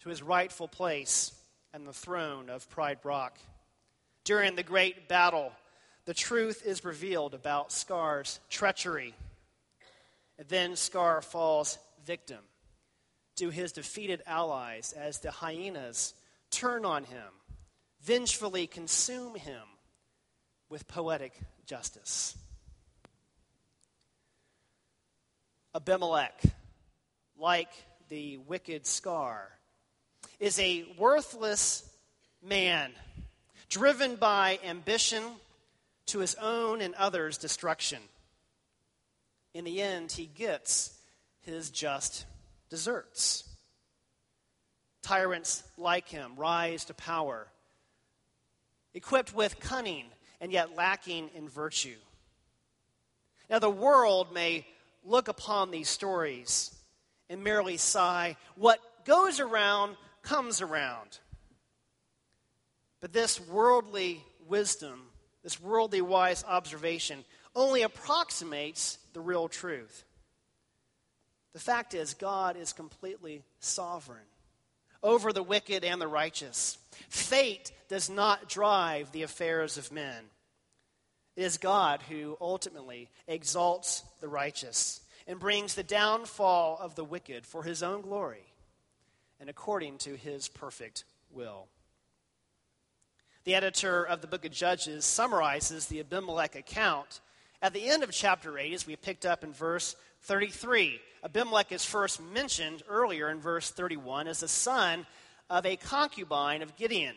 to 0.00 0.08
his 0.08 0.22
rightful 0.22 0.66
place 0.66 1.32
and 1.74 1.86
the 1.86 1.92
throne 1.92 2.48
of 2.48 2.68
Pride 2.70 2.98
Rock. 3.04 3.38
During 4.24 4.56
the 4.56 4.62
great 4.62 5.06
battle, 5.06 5.52
the 6.06 6.14
truth 6.14 6.62
is 6.64 6.82
revealed 6.84 7.34
about 7.34 7.72
Scar's 7.72 8.40
treachery. 8.48 9.14
And 10.38 10.48
then 10.48 10.76
Scar 10.76 11.20
falls 11.20 11.78
victim 12.06 12.40
to 13.36 13.50
his 13.50 13.72
defeated 13.72 14.22
allies 14.26 14.94
as 14.96 15.18
the 15.18 15.30
hyenas 15.30 16.14
turn 16.50 16.86
on 16.86 17.04
him, 17.04 17.32
vengefully 18.00 18.66
consume 18.66 19.34
him 19.34 19.62
with 20.70 20.88
poetic 20.88 21.38
justice. 21.66 22.36
Abimelech, 25.74 26.40
like 27.38 27.70
the 28.08 28.38
wicked 28.38 28.86
Scar, 28.86 29.50
is 30.38 30.58
a 30.58 30.84
worthless 30.98 31.88
man 32.42 32.92
driven 33.68 34.16
by 34.16 34.58
ambition 34.64 35.22
to 36.06 36.20
his 36.20 36.34
own 36.36 36.80
and 36.80 36.94
others' 36.94 37.38
destruction. 37.38 37.98
In 39.52 39.64
the 39.64 39.80
end, 39.80 40.12
he 40.12 40.26
gets 40.26 40.96
his 41.40 41.70
just 41.70 42.26
deserts. 42.70 43.48
Tyrants 45.02 45.62
like 45.76 46.08
him 46.08 46.32
rise 46.36 46.84
to 46.86 46.94
power, 46.94 47.48
equipped 48.94 49.34
with 49.34 49.60
cunning 49.60 50.06
and 50.40 50.52
yet 50.52 50.76
lacking 50.76 51.30
in 51.34 51.48
virtue. 51.48 51.96
Now, 53.50 53.58
the 53.58 53.70
world 53.70 54.32
may 54.32 54.66
look 55.04 55.28
upon 55.28 55.70
these 55.70 55.88
stories 55.88 56.74
and 57.28 57.42
merely 57.44 57.76
sigh, 57.76 58.36
What 58.56 58.80
goes 59.04 59.40
around 59.40 59.96
comes 60.22 60.60
around. 60.60 61.18
But 63.00 63.12
this 63.12 63.38
worldly 63.38 64.22
wisdom, 64.48 65.02
this 65.42 65.60
worldly 65.60 66.00
wise 66.00 66.42
observation, 66.46 67.24
only 67.54 67.82
approximates 67.82 68.98
the 69.12 69.20
real 69.20 69.48
truth. 69.48 70.04
The 71.52 71.60
fact 71.60 71.94
is, 71.94 72.14
God 72.14 72.56
is 72.56 72.72
completely 72.72 73.42
sovereign 73.60 74.24
over 75.04 75.32
the 75.32 75.42
wicked 75.42 75.84
and 75.84 76.00
the 76.00 76.08
righteous. 76.08 76.78
Fate 77.08 77.70
does 77.88 78.10
not 78.10 78.48
drive 78.48 79.12
the 79.12 79.22
affairs 79.22 79.78
of 79.78 79.92
men. 79.92 80.24
It 81.36 81.42
is 81.42 81.58
God 81.58 82.02
who 82.08 82.36
ultimately 82.40 83.10
exalts 83.28 84.02
the 84.20 84.28
righteous 84.28 85.00
and 85.28 85.38
brings 85.38 85.74
the 85.74 85.82
downfall 85.82 86.78
of 86.80 86.94
the 86.96 87.04
wicked 87.04 87.46
for 87.46 87.62
his 87.62 87.82
own 87.82 88.00
glory 88.00 88.44
and 89.40 89.50
according 89.50 89.98
to 89.98 90.16
his 90.16 90.48
perfect 90.48 91.04
will. 91.30 91.66
The 93.44 93.54
editor 93.54 94.02
of 94.04 94.22
the 94.22 94.26
book 94.26 94.44
of 94.46 94.52
Judges 94.52 95.04
summarizes 95.04 95.86
the 95.86 96.00
Abimelech 96.00 96.56
account 96.56 97.20
at 97.60 97.74
the 97.74 97.88
end 97.88 98.02
of 98.02 98.10
chapter 98.10 98.58
8, 98.58 98.72
as 98.72 98.86
we 98.86 98.96
picked 98.96 99.26
up 99.26 99.44
in 99.44 99.52
verse 99.52 99.96
33. 100.22 101.00
Abimelech 101.24 101.72
is 101.72 101.86
first 101.86 102.20
mentioned 102.20 102.82
earlier 102.86 103.30
in 103.30 103.40
verse 103.40 103.70
31 103.70 104.28
as 104.28 104.40
the 104.40 104.48
son 104.48 105.06
of 105.48 105.64
a 105.64 105.76
concubine 105.76 106.60
of 106.60 106.76
Gideon, 106.76 107.14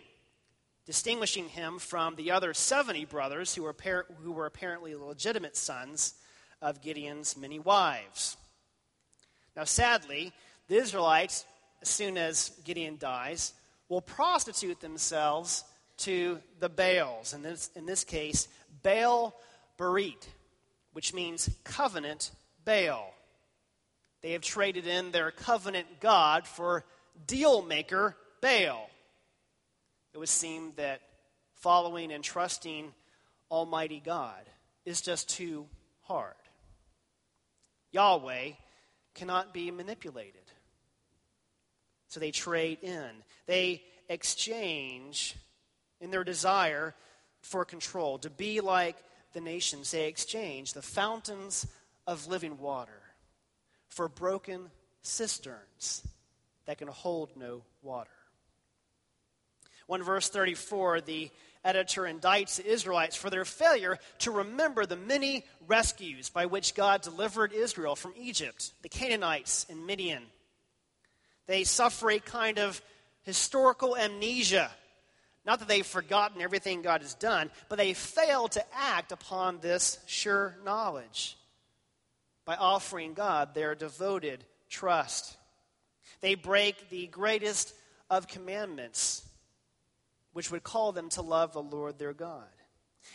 distinguishing 0.86 1.50
him 1.50 1.78
from 1.78 2.16
the 2.16 2.32
other 2.32 2.54
70 2.54 3.04
brothers 3.06 3.54
who 3.54 3.64
were, 3.64 3.76
who 4.24 4.32
were 4.32 4.46
apparently 4.46 4.96
legitimate 4.96 5.58
sons 5.58 6.14
of 6.62 6.82
Gideon's 6.82 7.36
many 7.36 7.60
wives. 7.60 8.38
Now, 9.58 9.66
sadly, 9.66 10.32
the 10.70 10.78
Israelites, 10.78 11.46
as 11.82 11.90
soon 11.90 12.18
as 12.18 12.52
Gideon 12.64 12.98
dies, 12.98 13.54
will 13.90 14.02
prostitute 14.02 14.80
themselves 14.80 15.66
to 15.98 16.40
the 16.60 16.70
Baals. 16.70 17.34
In 17.34 17.42
this, 17.42 17.70
in 17.76 17.86
this 17.86 18.06
case, 18.06 18.48
Baal 18.84 19.36
Berit, 19.78 20.28
which 20.94 21.14
means 21.14 21.50
covenant 21.66 22.32
Baal. 22.64 23.14
They 24.28 24.34
have 24.34 24.42
traded 24.42 24.86
in 24.86 25.12
their 25.12 25.32
covenant 25.32 26.02
God 26.02 26.46
for 26.46 26.84
deal 27.28 27.62
maker 27.62 28.14
Baal. 28.42 28.90
It 30.14 30.18
would 30.18 30.28
seem 30.28 30.74
that 30.76 31.00
following 31.62 32.12
and 32.12 32.22
trusting 32.22 32.94
Almighty 33.50 34.02
God 34.04 34.42
is 34.84 35.00
just 35.00 35.30
too 35.30 35.66
hard. 36.02 36.34
Yahweh 37.94 38.50
cannot 39.16 39.54
be 39.54 39.72
manipulated. 39.72 40.52
So 42.10 42.20
they 42.20 42.32
trade 42.32 42.80
in. 42.82 43.10
They 43.46 43.82
exchange 44.10 45.38
in 46.02 46.12
their 46.12 46.26
desire 46.26 46.94
for 47.40 47.64
control. 47.64 48.18
To 48.18 48.30
be 48.30 48.60
like 48.60 48.98
the 49.32 49.40
nations, 49.40 49.92
they 49.92 50.10
exchange 50.10 50.74
the 50.74 50.82
fountains 50.82 51.66
of 52.06 52.28
living 52.28 52.58
water 52.58 53.07
for 53.90 54.08
broken 54.08 54.70
cisterns 55.02 56.06
that 56.66 56.78
can 56.78 56.88
hold 56.88 57.36
no 57.36 57.64
water. 57.82 58.10
1 59.88 60.04
verse 60.04 60.30
34, 60.30 61.02
the 61.02 61.32
editor 61.64 62.04
indicts 62.04 62.58
the 62.58 62.66
Israelites 62.66 63.16
for 63.16 63.30
their 63.30 63.46
failure 63.46 63.98
to 64.20 64.32
remember 64.32 64.86
the 64.86 64.96
many 64.96 65.44
rescues 65.68 66.30
by 66.30 66.46
which 66.46 66.76
God 66.76 67.02
delivered 67.02 67.54
Israel 67.54 67.96
from 67.96 68.14
Egypt, 68.18 68.74
the 68.82 68.90
Canaanites, 68.90 69.66
and 69.70 69.86
Midian. 69.86 70.24
They 71.48 71.64
suffer 71.64 72.12
a 72.12 72.20
kind 72.20 72.60
of 72.60 72.82
historical 73.24 73.96
amnesia. 73.98 74.70
Not 75.46 75.60
that 75.60 75.70
they've 75.70 75.86
forgotten 75.86 76.42
everything 76.42 76.82
God 76.82 77.02
has 77.02 77.14
done, 77.14 77.50
but 77.70 77.78
they 77.78 77.94
fail 77.94 78.50
to 78.50 78.64
act 78.76 79.14
upon 79.14 79.60
this 79.60 79.98
sure 80.06 80.58
knowledge 80.66 81.38
by 82.48 82.56
offering 82.56 83.14
God 83.14 83.54
their 83.54 83.76
devoted 83.76 84.42
trust. 84.70 85.36
They 86.22 86.34
break 86.34 86.90
the 86.90 87.08
greatest 87.08 87.74
of 88.10 88.30
commandments, 88.30 89.28
which 90.32 90.50
would 90.50 90.64
call 90.64 90.94
them 90.94 91.10
to 91.10 91.22
love 91.22 91.52
the 91.52 91.62
Lord 91.62 92.00
their 92.00 92.14
God. 92.14 92.48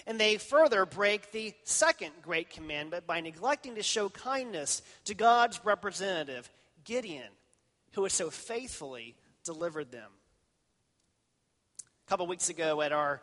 And 0.06 0.20
they 0.20 0.36
further 0.36 0.84
break 0.84 1.32
the 1.32 1.54
second 1.64 2.10
great 2.20 2.50
commandment 2.50 3.06
by 3.06 3.20
neglecting 3.22 3.76
to 3.76 3.82
show 3.82 4.10
kindness 4.10 4.82
to 5.06 5.14
God's 5.14 5.64
representative, 5.64 6.50
Gideon, 6.84 7.30
who 7.92 8.02
has 8.02 8.12
so 8.12 8.28
faithfully 8.28 9.16
delivered 9.44 9.90
them. 9.90 10.10
A 12.06 12.08
couple 12.08 12.26
weeks 12.26 12.50
ago 12.50 12.82
at 12.82 12.92
our 12.92 13.22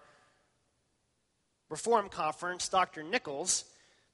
Reform 1.69 2.09
conference, 2.09 2.67
Dr. 2.67 3.03
Nichols 3.03 3.63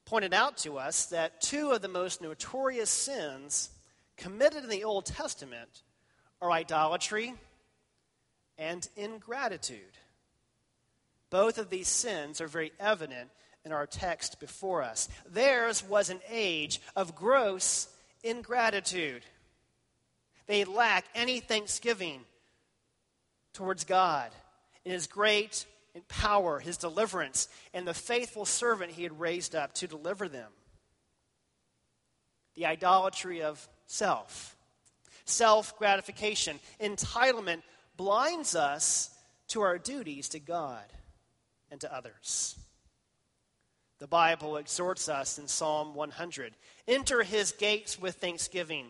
pointed 0.06 0.34
out 0.34 0.58
to 0.58 0.78
us 0.78 1.08
that 1.08 1.42
two 1.42 1.72
of 1.72 1.82
the 1.82 1.88
most 1.88 2.22
notorious 2.22 2.90
sins 2.90 3.70
committed 4.18 4.64
in 4.64 4.70
the 4.70 4.84
Old 4.84 5.06
Testament 5.06 5.82
are 6.42 6.52
idolatry 6.52 7.34
and 8.58 8.88
ingratitude. 8.96 9.98
Both 11.30 11.58
of 11.58 11.70
these 11.70 11.88
sins 11.88 12.40
are 12.40 12.48
very 12.48 12.72
evident 12.80 13.30
in 13.66 13.72
our 13.72 13.88
text 13.88 14.40
before 14.40 14.84
us. 14.84 15.10
Theirs 15.28 15.84
was 15.84 16.10
an 16.10 16.20
age 16.30 16.80
of 16.96 17.16
gross 17.16 17.88
ingratitude. 18.24 19.24
They 20.46 20.64
lack 20.64 21.06
any 21.16 21.40
thanksgiving 21.40 22.22
towards 23.54 23.84
God 23.84 24.30
in 24.84 24.92
His 24.92 25.08
great 25.08 25.66
power, 26.04 26.60
His 26.60 26.78
deliverance, 26.78 27.48
and 27.74 27.88
the 27.88 27.94
faithful 27.94 28.46
servant 28.46 28.92
He 28.92 29.04
had 29.04 29.20
raised 29.20 29.56
up 29.56 29.74
to 29.76 29.88
deliver 29.88 30.28
them. 30.28 30.52
The 32.56 32.66
idolatry 32.66 33.42
of 33.42 33.68
self, 33.88 34.56
self 35.26 35.78
gratification, 35.78 36.60
entitlement 36.82 37.62
blinds 37.98 38.56
us 38.56 39.10
to 39.50 39.62
our 39.62 39.78
duties 39.78 40.30
to 40.30 40.40
God 40.40 40.86
and 41.72 41.80
to 41.82 41.94
others. 41.94 42.58
The 44.00 44.08
Bible 44.08 44.58
exhorts 44.58 45.08
us 45.08 45.40
in 45.40 45.48
Psalm 45.48 45.96
100 45.96 46.54
enter 46.88 47.24
his 47.24 47.52
gates 47.54 48.00
with 48.00 48.16
thanksgiving 48.16 48.88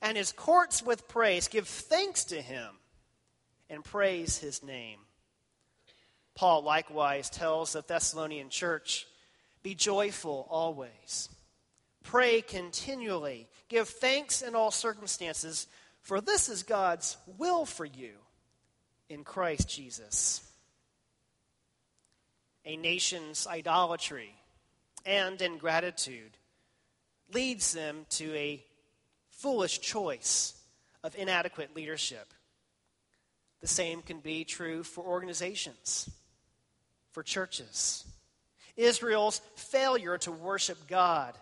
and 0.00 0.16
his 0.16 0.32
courts 0.32 0.82
with 0.82 1.08
praise. 1.08 1.48
Give 1.48 1.66
thanks 1.66 2.24
to 2.24 2.40
him 2.40 2.74
and 3.68 3.84
praise 3.84 4.38
his 4.38 4.62
name. 4.62 5.00
Paul 6.40 6.62
likewise 6.62 7.28
tells 7.28 7.74
the 7.74 7.82
Thessalonian 7.82 8.48
church 8.48 9.06
be 9.62 9.74
joyful 9.74 10.46
always, 10.48 11.28
pray 12.02 12.40
continually, 12.40 13.46
give 13.68 13.90
thanks 13.90 14.40
in 14.40 14.54
all 14.54 14.70
circumstances, 14.70 15.66
for 16.00 16.22
this 16.22 16.48
is 16.48 16.62
God's 16.62 17.18
will 17.36 17.66
for 17.66 17.84
you 17.84 18.12
in 19.10 19.22
Christ 19.22 19.68
Jesus. 19.68 20.42
A 22.64 22.74
nation's 22.74 23.46
idolatry 23.46 24.34
and 25.04 25.42
ingratitude 25.42 26.38
leads 27.34 27.74
them 27.74 28.06
to 28.12 28.34
a 28.34 28.64
foolish 29.28 29.80
choice 29.80 30.54
of 31.04 31.14
inadequate 31.16 31.76
leadership. 31.76 32.32
The 33.60 33.66
same 33.66 34.00
can 34.00 34.20
be 34.20 34.44
true 34.44 34.82
for 34.82 35.04
organizations, 35.04 36.08
for 37.12 37.22
churches. 37.22 38.04
Israel's 38.76 39.40
failure 39.56 40.18
to 40.18 40.32
worship 40.32 40.88
God 40.88 41.34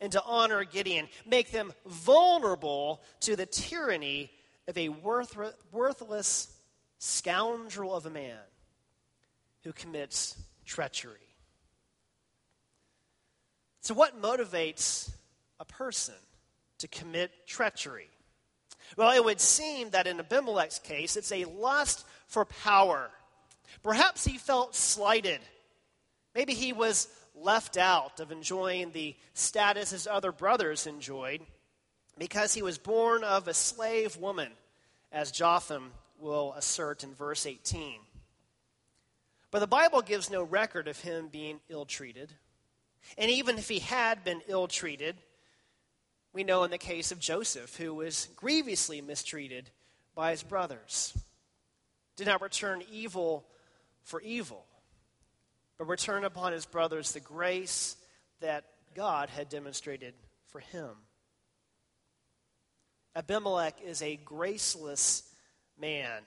and 0.00 0.12
to 0.12 0.22
honor 0.24 0.64
Gideon 0.64 1.08
make 1.26 1.50
them 1.50 1.72
vulnerable 1.86 3.02
to 3.20 3.36
the 3.36 3.46
tyranny 3.46 4.30
of 4.68 4.76
a 4.76 4.88
worthless 4.90 6.54
scoundrel 6.98 7.94
of 7.94 8.06
a 8.06 8.10
man 8.10 8.38
who 9.62 9.72
commits 9.72 10.36
treachery. 10.64 11.18
So, 13.80 13.94
what 13.94 14.20
motivates 14.20 15.10
a 15.60 15.64
person 15.64 16.14
to 16.78 16.88
commit 16.88 17.46
treachery? 17.46 18.08
Well, 18.96 19.14
it 19.14 19.24
would 19.24 19.40
seem 19.40 19.90
that 19.90 20.06
in 20.06 20.20
Abimelech's 20.20 20.78
case, 20.78 21.16
it's 21.16 21.32
a 21.32 21.44
lust 21.44 22.06
for 22.26 22.44
power. 22.44 23.10
Perhaps 23.82 24.24
he 24.24 24.38
felt 24.38 24.74
slighted. 24.74 25.40
Maybe 26.34 26.54
he 26.54 26.72
was 26.72 27.08
left 27.34 27.76
out 27.76 28.20
of 28.20 28.32
enjoying 28.32 28.92
the 28.92 29.16
status 29.34 29.90
his 29.90 30.06
other 30.06 30.32
brothers 30.32 30.86
enjoyed 30.86 31.40
because 32.18 32.54
he 32.54 32.62
was 32.62 32.78
born 32.78 33.24
of 33.24 33.48
a 33.48 33.54
slave 33.54 34.16
woman, 34.16 34.52
as 35.10 35.32
Jotham 35.32 35.92
will 36.20 36.52
assert 36.56 37.02
in 37.02 37.14
verse 37.14 37.44
18. 37.44 38.00
But 39.50 39.58
the 39.60 39.66
Bible 39.66 40.02
gives 40.02 40.30
no 40.30 40.42
record 40.42 40.88
of 40.88 41.00
him 41.00 41.28
being 41.28 41.60
ill 41.68 41.84
treated 41.84 42.32
and 43.16 43.30
even 43.30 43.58
if 43.58 43.68
he 43.68 43.78
had 43.78 44.24
been 44.24 44.42
ill 44.48 44.66
treated, 44.66 45.16
we 46.32 46.44
know 46.44 46.64
in 46.64 46.70
the 46.70 46.78
case 46.78 47.12
of 47.12 47.20
Joseph, 47.20 47.76
who 47.76 47.94
was 47.94 48.28
grievously 48.36 49.00
mistreated 49.00 49.70
by 50.14 50.30
his 50.32 50.42
brothers, 50.42 51.16
did 52.16 52.26
not 52.26 52.42
return 52.42 52.82
evil 52.90 53.44
for 54.04 54.20
evil, 54.20 54.64
but 55.78 55.86
return 55.86 56.24
upon 56.24 56.52
his 56.52 56.66
brothers 56.66 57.12
the 57.12 57.20
grace 57.20 57.96
that 58.40 58.64
God 58.94 59.28
had 59.28 59.48
demonstrated 59.48 60.14
for 60.48 60.60
him. 60.60 60.90
Abimelech 63.16 63.80
is 63.84 64.02
a 64.02 64.16
graceless 64.16 65.22
man, 65.78 66.22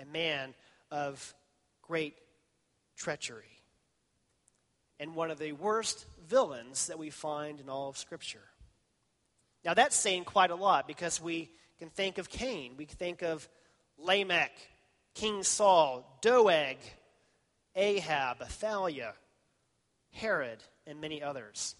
a 0.00 0.04
man 0.04 0.54
of 0.90 1.34
great 1.82 2.14
treachery 2.96 3.44
and 5.00 5.14
one 5.14 5.30
of 5.30 5.38
the 5.38 5.52
worst 5.52 6.06
villains 6.26 6.88
that 6.88 6.98
we 6.98 7.10
find 7.10 7.60
in 7.60 7.68
all 7.68 7.88
of 7.88 7.96
Scripture. 7.96 8.42
Now, 9.64 9.74
that's 9.74 9.96
saying 9.96 10.24
quite 10.24 10.50
a 10.50 10.56
lot 10.56 10.86
because 10.86 11.20
we 11.20 11.50
can 11.78 11.90
think 11.90 12.18
of 12.18 12.28
Cain, 12.28 12.74
we 12.76 12.86
can 12.86 12.96
think 12.96 13.22
of 13.22 13.48
Lamech, 13.98 14.52
King 15.18 15.42
Saul, 15.42 16.04
Doeg, 16.20 16.76
Ahab, 17.74 18.40
Athaliah, 18.40 19.14
Herod, 20.12 20.62
and 20.86 21.00
many 21.00 21.20
others. 21.20 21.74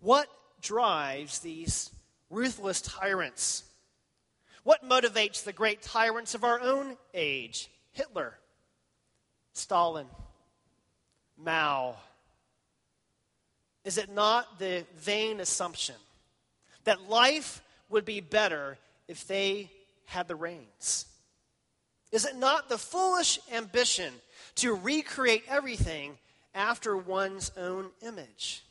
What 0.00 0.28
drives 0.60 1.40
these 1.40 1.90
ruthless 2.30 2.80
tyrants? 2.80 3.64
What 4.62 4.88
motivates 4.88 5.42
the 5.42 5.52
great 5.52 5.82
tyrants 5.82 6.36
of 6.36 6.44
our 6.44 6.60
own 6.60 6.96
age? 7.12 7.68
Hitler, 7.90 8.38
Stalin, 9.52 10.06
Mao? 11.36 11.96
Is 13.84 13.98
it 13.98 14.14
not 14.14 14.60
the 14.60 14.86
vain 14.96 15.40
assumption 15.40 15.96
that 16.84 17.10
life 17.10 17.64
would 17.88 18.04
be 18.04 18.20
better 18.20 18.78
if 19.08 19.26
they 19.26 19.72
had 20.06 20.28
the 20.28 20.36
reins? 20.36 21.06
Is 22.14 22.24
it 22.24 22.36
not 22.36 22.68
the 22.70 22.78
foolish 22.78 23.38
ambition 23.52 24.14
to 24.56 24.72
recreate 24.72 25.42
everything 25.48 26.16
after 26.54 26.96
one's 26.96 27.50
own 27.56 27.90
image? 28.00 28.64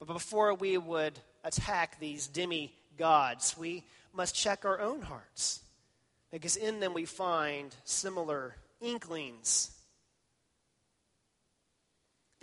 But 0.00 0.08
before 0.08 0.54
we 0.54 0.76
would 0.78 1.16
attack 1.44 2.00
these 2.00 2.26
demigods, 2.26 3.56
we 3.56 3.84
must 4.12 4.34
check 4.34 4.64
our 4.64 4.80
own 4.80 5.02
hearts, 5.02 5.60
because 6.32 6.56
in 6.56 6.80
them 6.80 6.94
we 6.94 7.04
find 7.04 7.72
similar 7.84 8.56
inklings 8.80 9.70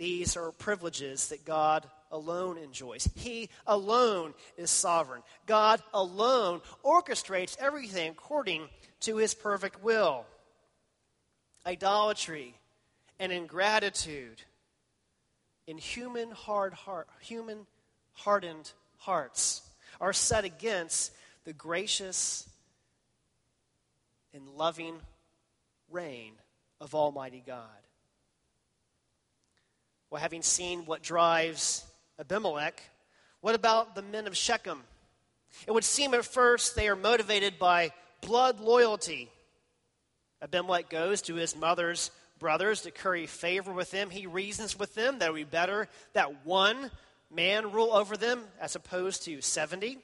these 0.00 0.34
are 0.34 0.50
privileges 0.50 1.28
that 1.28 1.44
God 1.44 1.86
alone 2.10 2.58
enjoys. 2.58 3.08
He 3.14 3.50
alone 3.66 4.34
is 4.56 4.70
sovereign. 4.70 5.22
God 5.46 5.82
alone 5.92 6.60
orchestrates 6.84 7.56
everything 7.58 8.10
according 8.10 8.68
to 9.00 9.16
his 9.16 9.34
perfect 9.34 9.82
will. 9.82 10.24
Idolatry 11.66 12.54
and 13.18 13.32
ingratitude 13.32 14.42
in 15.66 15.78
human 15.78 16.30
hard 16.30 16.72
heart, 16.72 17.08
human 17.20 17.66
hardened 18.12 18.72
hearts 18.98 19.62
are 20.00 20.12
set 20.12 20.44
against 20.44 21.12
the 21.44 21.52
gracious 21.52 22.48
and 24.34 24.48
loving 24.56 24.94
reign 25.90 26.32
of 26.80 26.94
Almighty 26.94 27.42
God. 27.46 27.66
Well, 30.10 30.20
having 30.20 30.42
seen 30.42 30.86
what 30.86 31.02
drives 31.02 31.84
Abimelech, 32.20 32.82
what 33.40 33.54
about 33.54 33.94
the 33.94 34.02
men 34.02 34.26
of 34.26 34.36
Shechem? 34.36 34.82
It 35.66 35.72
would 35.72 35.84
seem 35.84 36.12
at 36.12 36.24
first 36.24 36.76
they 36.76 36.88
are 36.88 36.96
motivated 36.96 37.58
by 37.58 37.92
blood 38.20 38.60
loyalty. 38.60 39.30
Abimelech 40.42 40.90
goes 40.90 41.22
to 41.22 41.36
his 41.36 41.56
mother's 41.56 42.10
brothers 42.38 42.82
to 42.82 42.90
curry 42.90 43.26
favor 43.26 43.72
with 43.72 43.90
them. 43.90 44.10
He 44.10 44.26
reasons 44.26 44.78
with 44.78 44.94
them 44.94 45.18
that 45.18 45.28
it 45.28 45.32
would 45.32 45.38
be 45.38 45.44
better 45.44 45.88
that 46.12 46.44
one 46.44 46.90
man 47.30 47.72
rule 47.72 47.94
over 47.94 48.18
them 48.18 48.42
as 48.60 48.76
opposed 48.76 49.24
to 49.24 49.40
70. 49.40 49.98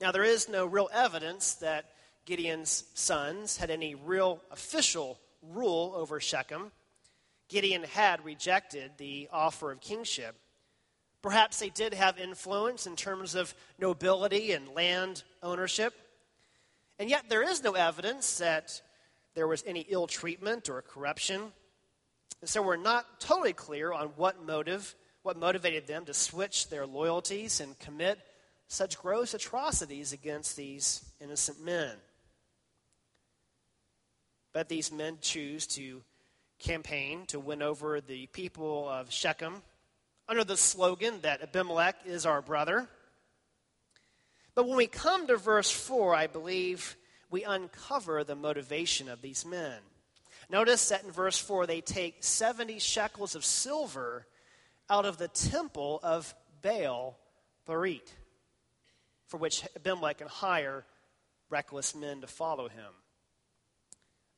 Now, 0.00 0.12
there 0.12 0.24
is 0.24 0.48
no 0.48 0.66
real 0.66 0.88
evidence 0.92 1.54
that 1.54 1.86
Gideon's 2.26 2.84
sons 2.94 3.56
had 3.56 3.70
any 3.70 3.96
real 3.96 4.40
official 4.52 5.18
rule 5.42 5.94
over 5.96 6.20
Shechem. 6.20 6.70
Gideon 7.48 7.84
had 7.84 8.24
rejected 8.24 8.92
the 8.98 9.28
offer 9.32 9.72
of 9.72 9.80
kingship. 9.80 10.36
Perhaps 11.22 11.60
they 11.60 11.68
did 11.68 11.94
have 11.94 12.18
influence 12.18 12.86
in 12.86 12.96
terms 12.96 13.36
of 13.36 13.54
nobility 13.78 14.52
and 14.52 14.68
land 14.74 15.22
ownership. 15.42 15.94
And 16.98 17.08
yet, 17.08 17.28
there 17.28 17.42
is 17.42 17.62
no 17.62 17.72
evidence 17.72 18.38
that 18.38 18.82
there 19.34 19.46
was 19.46 19.62
any 19.66 19.86
ill 19.88 20.08
treatment 20.08 20.68
or 20.68 20.82
corruption. 20.82 21.52
And 22.40 22.50
so 22.50 22.60
we're 22.60 22.76
not 22.76 23.20
totally 23.20 23.52
clear 23.52 23.92
on 23.92 24.08
what 24.16 24.44
motive, 24.44 24.94
what 25.22 25.38
motivated 25.38 25.86
them 25.86 26.04
to 26.06 26.14
switch 26.14 26.68
their 26.68 26.86
loyalties 26.86 27.60
and 27.60 27.78
commit 27.78 28.18
such 28.66 28.98
gross 28.98 29.32
atrocities 29.32 30.12
against 30.12 30.56
these 30.56 31.04
innocent 31.20 31.64
men. 31.64 31.94
But 34.52 34.68
these 34.68 34.90
men 34.90 35.18
choose 35.20 35.66
to 35.68 36.02
campaign 36.58 37.26
to 37.26 37.38
win 37.38 37.62
over 37.62 38.00
the 38.00 38.26
people 38.26 38.88
of 38.88 39.12
Shechem 39.12 39.62
under 40.32 40.44
the 40.44 40.56
slogan 40.56 41.20
that 41.20 41.42
Abimelech 41.42 41.94
is 42.06 42.24
our 42.24 42.40
brother. 42.40 42.88
But 44.54 44.66
when 44.66 44.78
we 44.78 44.86
come 44.86 45.26
to 45.26 45.36
verse 45.36 45.70
4, 45.70 46.14
I 46.14 46.26
believe 46.26 46.96
we 47.30 47.44
uncover 47.44 48.24
the 48.24 48.34
motivation 48.34 49.10
of 49.10 49.20
these 49.20 49.44
men. 49.44 49.76
Notice 50.48 50.88
that 50.88 51.04
in 51.04 51.10
verse 51.10 51.36
4, 51.36 51.66
they 51.66 51.82
take 51.82 52.24
70 52.24 52.78
shekels 52.78 53.34
of 53.34 53.44
silver 53.44 54.26
out 54.88 55.04
of 55.04 55.18
the 55.18 55.28
temple 55.28 56.00
of 56.02 56.34
Baal 56.62 57.18
Berith, 57.68 58.14
for 59.26 59.36
which 59.36 59.62
Abimelech 59.76 60.16
can 60.16 60.28
hire 60.28 60.86
reckless 61.50 61.94
men 61.94 62.22
to 62.22 62.26
follow 62.26 62.70
him. 62.70 62.94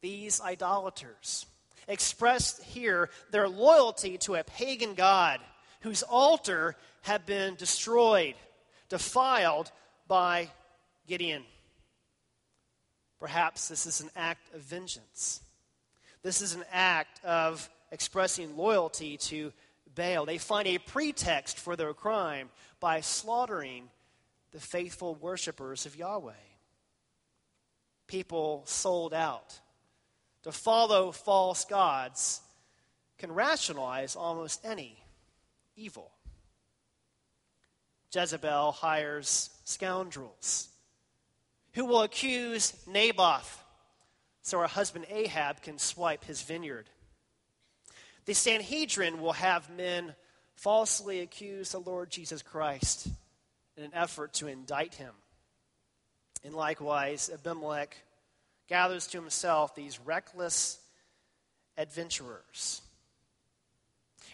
These 0.00 0.40
idolaters 0.40 1.46
expressed 1.86 2.64
here 2.64 3.10
their 3.30 3.48
loyalty 3.48 4.18
to 4.18 4.34
a 4.34 4.42
pagan 4.42 4.94
god 4.94 5.38
whose 5.84 6.02
altar 6.02 6.74
had 7.02 7.26
been 7.26 7.54
destroyed, 7.56 8.34
defiled 8.88 9.70
by 10.08 10.48
Gideon. 11.06 11.44
Perhaps 13.20 13.68
this 13.68 13.84
is 13.84 14.00
an 14.00 14.08
act 14.16 14.54
of 14.54 14.62
vengeance. 14.62 15.42
This 16.22 16.40
is 16.40 16.54
an 16.54 16.64
act 16.72 17.22
of 17.22 17.68
expressing 17.92 18.56
loyalty 18.56 19.18
to 19.18 19.52
Baal. 19.94 20.24
They 20.24 20.38
find 20.38 20.66
a 20.66 20.78
pretext 20.78 21.58
for 21.58 21.76
their 21.76 21.92
crime 21.92 22.48
by 22.80 23.02
slaughtering 23.02 23.90
the 24.52 24.60
faithful 24.60 25.14
worshippers 25.16 25.84
of 25.84 25.96
Yahweh. 25.96 26.32
People 28.06 28.62
sold 28.64 29.12
out 29.12 29.60
to 30.44 30.52
follow 30.52 31.12
false 31.12 31.66
gods 31.66 32.40
can 33.18 33.32
rationalize 33.32 34.16
almost 34.16 34.64
any 34.64 35.03
evil. 35.76 36.10
Jezebel 38.12 38.72
hires 38.72 39.50
scoundrels 39.64 40.68
who 41.72 41.84
will 41.84 42.02
accuse 42.02 42.72
Naboth 42.86 43.62
so 44.42 44.60
her 44.60 44.66
husband 44.66 45.06
Ahab 45.08 45.62
can 45.62 45.78
swipe 45.78 46.24
his 46.24 46.42
vineyard. 46.42 46.88
The 48.26 48.34
Sanhedrin 48.34 49.20
will 49.20 49.32
have 49.32 49.70
men 49.70 50.14
falsely 50.54 51.20
accuse 51.20 51.72
the 51.72 51.80
Lord 51.80 52.10
Jesus 52.10 52.42
Christ 52.42 53.08
in 53.76 53.84
an 53.84 53.90
effort 53.94 54.34
to 54.34 54.46
indict 54.46 54.94
him. 54.94 55.12
And 56.44 56.54
likewise, 56.54 57.30
Abimelech 57.32 57.96
gathers 58.68 59.06
to 59.08 59.18
himself 59.18 59.74
these 59.74 59.98
reckless 59.98 60.78
adventurers. 61.76 62.82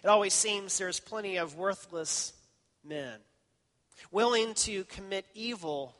It 0.03 0.07
always 0.07 0.33
seems 0.33 0.77
there's 0.77 0.99
plenty 0.99 1.37
of 1.37 1.55
worthless 1.55 2.33
men 2.83 3.19
willing 4.09 4.53
to 4.55 4.83
commit 4.85 5.25
evil 5.35 5.95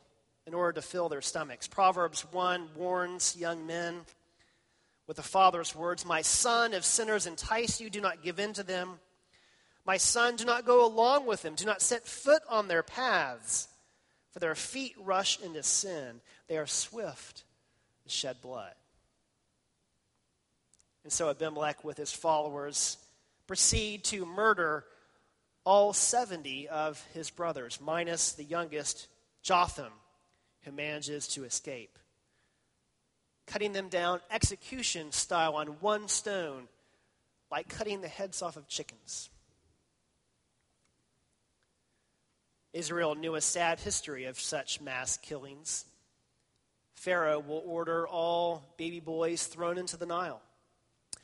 in 0.46 0.54
order 0.54 0.72
to 0.72 0.82
fill 0.82 1.08
their 1.08 1.20
stomachs. 1.20 1.68
Proverbs 1.68 2.22
1 2.32 2.70
warns 2.74 3.36
young 3.36 3.66
men 3.66 4.00
with 5.06 5.16
the 5.16 5.22
father's 5.22 5.74
words 5.74 6.04
My 6.04 6.22
son, 6.22 6.72
if 6.74 6.84
sinners 6.84 7.26
entice 7.26 7.80
you, 7.80 7.90
do 7.90 8.00
not 8.00 8.22
give 8.22 8.40
in 8.40 8.52
to 8.54 8.62
them. 8.62 8.98
My 9.84 9.96
son, 9.96 10.36
do 10.36 10.44
not 10.44 10.64
go 10.64 10.84
along 10.86 11.26
with 11.26 11.42
them. 11.42 11.54
Do 11.54 11.66
not 11.66 11.82
set 11.82 12.06
foot 12.06 12.42
on 12.48 12.68
their 12.68 12.84
paths, 12.84 13.68
for 14.30 14.38
their 14.38 14.54
feet 14.54 14.94
rush 14.98 15.40
into 15.40 15.62
sin. 15.62 16.20
They 16.48 16.56
are 16.56 16.66
swift 16.66 17.42
to 18.04 18.10
shed 18.10 18.40
blood. 18.40 18.74
And 21.02 21.12
so 21.12 21.30
Abimelech, 21.30 21.82
with 21.82 21.96
his 21.96 22.12
followers, 22.12 22.96
proceed 23.46 24.04
to 24.04 24.24
murder 24.24 24.84
all 25.64 25.92
70 25.92 26.68
of 26.68 27.04
his 27.14 27.30
brothers, 27.30 27.78
minus 27.80 28.32
the 28.32 28.44
youngest, 28.44 29.08
Jotham, 29.42 29.92
who 30.62 30.72
manages 30.72 31.28
to 31.28 31.44
escape. 31.44 31.98
Cutting 33.46 33.72
them 33.72 33.88
down 33.88 34.20
execution 34.30 35.12
style 35.12 35.54
on 35.56 35.68
one 35.80 36.08
stone, 36.08 36.68
like 37.50 37.68
cutting 37.68 38.00
the 38.00 38.08
heads 38.08 38.42
off 38.42 38.56
of 38.56 38.68
chickens. 38.68 39.28
Israel 42.72 43.14
knew 43.14 43.34
a 43.34 43.40
sad 43.40 43.80
history 43.80 44.24
of 44.24 44.40
such 44.40 44.80
mass 44.80 45.18
killings. 45.18 45.84
Pharaoh 46.94 47.40
will 47.40 47.62
order 47.66 48.06
all 48.06 48.74
baby 48.78 49.00
boys 49.00 49.46
thrown 49.46 49.76
into 49.76 49.96
the 49.96 50.06
Nile 50.06 50.40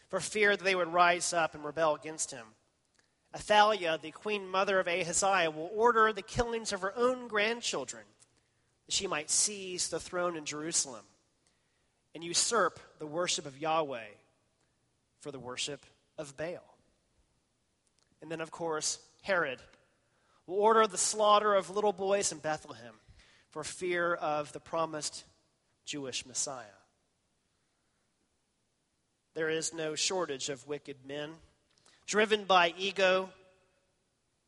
for 0.08 0.20
fear 0.20 0.56
that 0.56 0.64
they 0.64 0.74
would 0.74 0.92
rise 0.92 1.32
up 1.32 1.54
and 1.54 1.64
rebel 1.64 1.94
against 1.94 2.30
him. 2.30 2.46
Athaliah, 3.34 3.98
the 4.00 4.10
queen 4.10 4.48
mother 4.48 4.80
of 4.80 4.88
Ahaziah, 4.88 5.50
will 5.50 5.70
order 5.74 6.12
the 6.12 6.22
killings 6.22 6.72
of 6.72 6.80
her 6.80 6.96
own 6.96 7.28
grandchildren 7.28 8.04
that 8.86 8.94
she 8.94 9.06
might 9.06 9.30
seize 9.30 9.88
the 9.88 10.00
throne 10.00 10.36
in 10.36 10.46
Jerusalem 10.46 11.04
and 12.14 12.24
usurp 12.24 12.80
the 12.98 13.06
worship 13.06 13.44
of 13.44 13.58
Yahweh 13.58 14.08
for 15.20 15.30
the 15.30 15.38
worship 15.38 15.84
of 16.16 16.36
Baal. 16.36 16.76
And 18.22 18.30
then, 18.30 18.40
of 18.40 18.50
course, 18.50 18.98
Herod 19.22 19.60
will 20.46 20.56
order 20.56 20.86
the 20.86 20.98
slaughter 20.98 21.54
of 21.54 21.70
little 21.70 21.92
boys 21.92 22.32
in 22.32 22.38
Bethlehem 22.38 22.94
for 23.50 23.62
fear 23.62 24.14
of 24.14 24.52
the 24.52 24.60
promised 24.60 25.24
Jewish 25.84 26.24
Messiah. 26.24 26.64
There 29.38 29.50
is 29.50 29.72
no 29.72 29.94
shortage 29.94 30.48
of 30.48 30.66
wicked 30.66 30.96
men 31.06 31.30
driven 32.08 32.42
by 32.42 32.74
ego, 32.76 33.30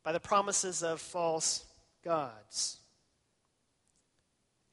by 0.03 0.11
the 0.11 0.19
promises 0.19 0.83
of 0.83 0.99
false 0.99 1.63
gods. 2.03 2.75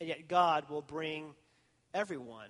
And 0.01 0.09
yet, 0.09 0.27
God 0.27 0.69
will 0.69 0.83
bring 0.83 1.35
everyone 1.95 2.49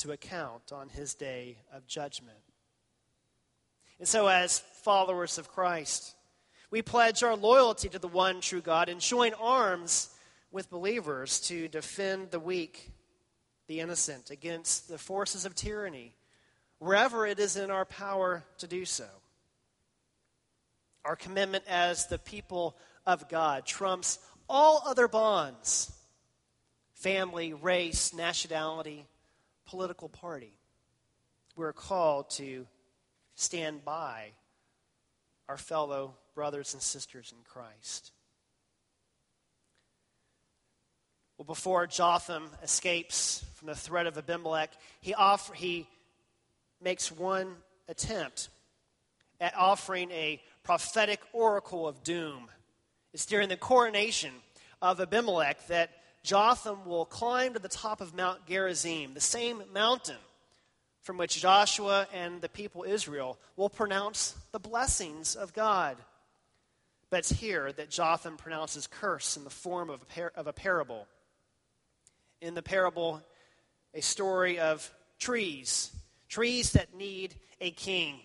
to 0.00 0.12
account 0.12 0.70
on 0.70 0.90
his 0.90 1.14
day 1.14 1.56
of 1.72 1.86
judgment. 1.86 2.36
And 3.98 4.06
so, 4.06 4.26
as 4.26 4.58
followers 4.82 5.38
of 5.38 5.48
Christ, 5.48 6.14
we 6.70 6.82
pledge 6.82 7.22
our 7.22 7.36
loyalty 7.36 7.88
to 7.88 7.98
the 7.98 8.06
one 8.06 8.42
true 8.42 8.60
God 8.60 8.90
and 8.90 9.00
join 9.00 9.32
arms 9.40 10.10
with 10.50 10.68
believers 10.68 11.40
to 11.48 11.68
defend 11.68 12.32
the 12.32 12.38
weak, 12.38 12.90
the 13.66 13.80
innocent, 13.80 14.30
against 14.30 14.88
the 14.88 14.98
forces 14.98 15.46
of 15.46 15.54
tyranny, 15.54 16.14
wherever 16.82 17.24
it 17.24 17.38
is 17.38 17.56
in 17.56 17.70
our 17.70 17.84
power 17.84 18.42
to 18.58 18.66
do 18.66 18.84
so. 18.84 19.06
Our 21.04 21.14
commitment 21.14 21.62
as 21.68 22.08
the 22.08 22.18
people 22.18 22.76
of 23.06 23.28
God 23.28 23.64
trumps 23.64 24.18
all 24.48 24.82
other 24.84 25.06
bonds 25.06 25.92
family, 26.94 27.52
race, 27.52 28.12
nationality, 28.12 29.06
political 29.66 30.08
party. 30.08 30.58
We're 31.54 31.72
called 31.72 32.30
to 32.30 32.66
stand 33.36 33.84
by 33.84 34.32
our 35.48 35.56
fellow 35.56 36.14
brothers 36.34 36.74
and 36.74 36.82
sisters 36.82 37.32
in 37.36 37.44
Christ. 37.44 38.10
Well, 41.38 41.46
before 41.46 41.86
Jotham 41.86 42.50
escapes 42.62 43.44
from 43.54 43.66
the 43.66 43.74
threat 43.74 44.06
of 44.06 44.18
Abimelech, 44.18 44.70
he, 45.00 45.14
offer, 45.14 45.54
he 45.54 45.88
makes 46.82 47.10
one 47.12 47.56
attempt 47.88 48.48
at 49.40 49.54
offering 49.56 50.10
a 50.10 50.40
prophetic 50.62 51.20
oracle 51.32 51.88
of 51.88 52.02
doom. 52.02 52.48
It's 53.12 53.26
during 53.26 53.48
the 53.48 53.56
coronation 53.56 54.32
of 54.80 55.00
Abimelech 55.00 55.66
that 55.68 55.90
Jotham 56.22 56.84
will 56.86 57.04
climb 57.04 57.54
to 57.54 57.58
the 57.58 57.68
top 57.68 58.00
of 58.00 58.14
Mount 58.14 58.46
Gerizim, 58.46 59.14
the 59.14 59.20
same 59.20 59.62
mountain 59.72 60.16
from 61.02 61.18
which 61.18 61.40
Joshua 61.40 62.06
and 62.14 62.40
the 62.40 62.48
people 62.48 62.84
Israel 62.84 63.38
will 63.56 63.68
pronounce 63.68 64.36
the 64.52 64.60
blessings 64.60 65.34
of 65.34 65.52
God. 65.52 65.96
But 67.10 67.20
it's 67.20 67.32
here 67.32 67.72
that 67.72 67.90
Jotham 67.90 68.36
pronounces 68.36 68.86
curse 68.86 69.36
in 69.36 69.44
the 69.44 69.50
form 69.50 69.90
of 69.90 70.00
a, 70.02 70.04
par- 70.06 70.32
of 70.36 70.46
a 70.46 70.52
parable. 70.52 71.06
In 72.40 72.54
the 72.54 72.62
parable, 72.62 73.20
a 73.94 74.00
story 74.00 74.58
of 74.58 74.88
trees, 75.18 75.92
trees 76.32 76.72
that 76.72 76.94
need 76.94 77.34
a 77.60 77.70
king. 77.70 78.18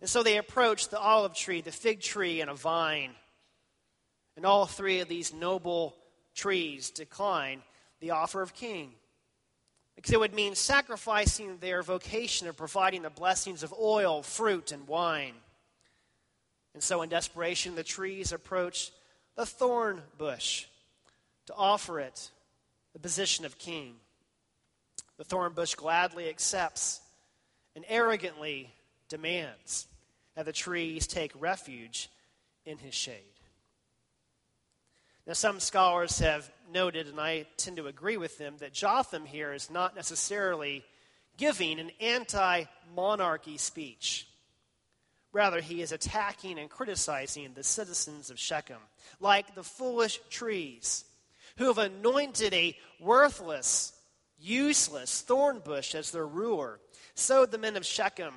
And 0.00 0.10
so 0.10 0.24
they 0.24 0.38
approach 0.38 0.88
the 0.88 0.98
olive 0.98 1.34
tree, 1.34 1.60
the 1.60 1.70
fig 1.70 2.00
tree, 2.00 2.40
and 2.40 2.50
a 2.50 2.54
vine. 2.54 3.12
And 4.36 4.44
all 4.44 4.66
three 4.66 4.98
of 4.98 5.08
these 5.08 5.32
noble 5.32 5.94
trees 6.34 6.90
decline 6.90 7.62
the 8.00 8.10
offer 8.10 8.42
of 8.42 8.54
king. 8.54 8.94
Because 9.94 10.10
it 10.10 10.18
would 10.18 10.34
mean 10.34 10.56
sacrificing 10.56 11.58
their 11.58 11.82
vocation 11.82 12.48
of 12.48 12.56
providing 12.56 13.02
the 13.02 13.10
blessings 13.10 13.62
of 13.62 13.72
oil, 13.80 14.24
fruit, 14.24 14.72
and 14.72 14.88
wine. 14.88 15.34
And 16.74 16.82
so, 16.82 17.02
in 17.02 17.08
desperation, 17.08 17.76
the 17.76 17.84
trees 17.84 18.32
approach 18.32 18.90
the 19.36 19.46
thorn 19.46 20.02
bush 20.18 20.66
to 21.46 21.54
offer 21.54 22.00
it 22.00 22.32
the 22.94 22.98
position 22.98 23.44
of 23.44 23.58
king. 23.58 23.94
The 25.18 25.24
thorn 25.24 25.52
bush 25.52 25.76
gladly 25.76 26.28
accepts 26.28 27.00
and 27.74 27.84
arrogantly 27.88 28.72
demands 29.08 29.86
that 30.34 30.46
the 30.46 30.52
trees 30.52 31.06
take 31.06 31.32
refuge 31.38 32.08
in 32.64 32.78
his 32.78 32.94
shade. 32.94 33.16
Now, 35.26 35.34
some 35.34 35.60
scholars 35.60 36.18
have 36.18 36.50
noted, 36.72 37.06
and 37.06 37.20
I 37.20 37.46
tend 37.56 37.76
to 37.76 37.86
agree 37.86 38.16
with 38.16 38.38
them, 38.38 38.56
that 38.58 38.72
Jotham 38.72 39.24
here 39.24 39.52
is 39.52 39.70
not 39.70 39.94
necessarily 39.94 40.84
giving 41.36 41.78
an 41.78 41.90
anti 42.00 42.64
monarchy 42.94 43.56
speech. 43.56 44.26
Rather, 45.32 45.60
he 45.60 45.80
is 45.80 45.92
attacking 45.92 46.58
and 46.58 46.68
criticizing 46.68 47.52
the 47.54 47.62
citizens 47.62 48.30
of 48.30 48.38
Shechem, 48.38 48.80
like 49.20 49.54
the 49.54 49.62
foolish 49.62 50.20
trees 50.28 51.04
who 51.56 51.66
have 51.66 51.78
anointed 51.78 52.52
a 52.52 52.76
worthless, 53.00 53.92
useless 54.38 55.22
thorn 55.22 55.60
bush 55.60 55.94
as 55.94 56.10
their 56.10 56.26
ruler. 56.26 56.80
So 57.14 57.46
the 57.46 57.58
men 57.58 57.76
of 57.76 57.86
Shechem 57.86 58.34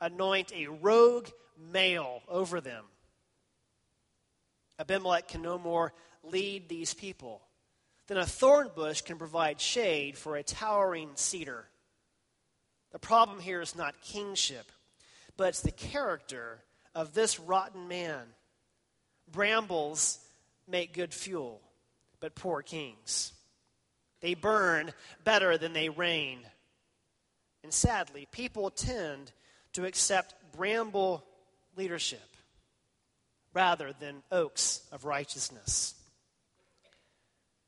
anoint 0.00 0.52
a 0.52 0.68
rogue 0.68 1.28
male 1.72 2.22
over 2.28 2.60
them. 2.60 2.84
Abimelech 4.78 5.28
can 5.28 5.42
no 5.42 5.58
more 5.58 5.92
lead 6.24 6.68
these 6.68 6.94
people 6.94 7.42
than 8.06 8.18
a 8.18 8.26
thorn 8.26 8.70
bush 8.74 9.00
can 9.00 9.18
provide 9.18 9.60
shade 9.60 10.18
for 10.18 10.36
a 10.36 10.42
towering 10.42 11.10
cedar. 11.14 11.66
The 12.90 12.98
problem 12.98 13.40
here 13.40 13.60
is 13.60 13.76
not 13.76 14.00
kingship, 14.02 14.70
but 15.36 15.48
it's 15.48 15.62
the 15.62 15.70
character 15.70 16.62
of 16.94 17.14
this 17.14 17.40
rotten 17.40 17.88
man. 17.88 18.22
Brambles 19.30 20.18
make 20.68 20.92
good 20.92 21.14
fuel, 21.14 21.60
but 22.20 22.34
poor 22.34 22.62
kings. 22.62 23.32
They 24.20 24.34
burn 24.34 24.92
better 25.24 25.56
than 25.56 25.72
they 25.72 25.88
reign. 25.88 26.40
And 27.62 27.72
sadly, 27.72 28.26
people 28.30 28.70
tend 28.70 29.32
to 29.74 29.84
accept 29.84 30.34
bramble 30.56 31.24
leadership 31.76 32.36
rather 33.54 33.92
than 33.98 34.22
oaks 34.30 34.82
of 34.92 35.04
righteousness. 35.04 35.94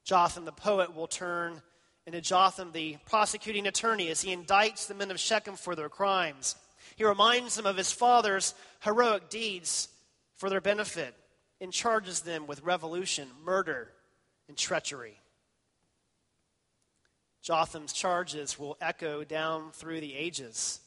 Jotham 0.05 0.45
the 0.45 0.53
poet 0.53 0.95
will 0.95 1.07
turn 1.07 1.63
into 2.07 2.21
Jotham 2.21 2.73
the 2.73 2.99
prosecuting 3.07 3.67
attorney 3.67 4.09
as 4.09 4.21
he 4.21 4.35
indicts 4.35 4.87
the 4.87 4.95
men 4.95 5.11
of 5.11 5.19
Shechem 5.19 5.57
for 5.57 5.75
their 5.75 5.89
crimes. 5.89 6.57
He 6.97 7.05
reminds 7.05 7.57
them 7.57 7.67
of 7.67 7.77
his 7.77 7.93
father's 7.93 8.55
heroic 8.81 9.31
deeds 9.31 9.89
for 10.35 10.51
their 10.51 10.61
benefit 10.61 11.15
and 11.61 11.73
charges 11.73 12.21
them 12.21 12.47
with 12.47 12.63
revolution, 12.63 13.29
murder, 13.43 13.91
and 14.49 14.57
treachery. 14.57 15.19
Jotham's 17.45 17.93
charges 17.93 18.59
will 18.59 18.79
echo 18.81 19.23
down 19.23 19.71
through 19.73 20.01
the 20.01 20.17
ages 20.17 20.81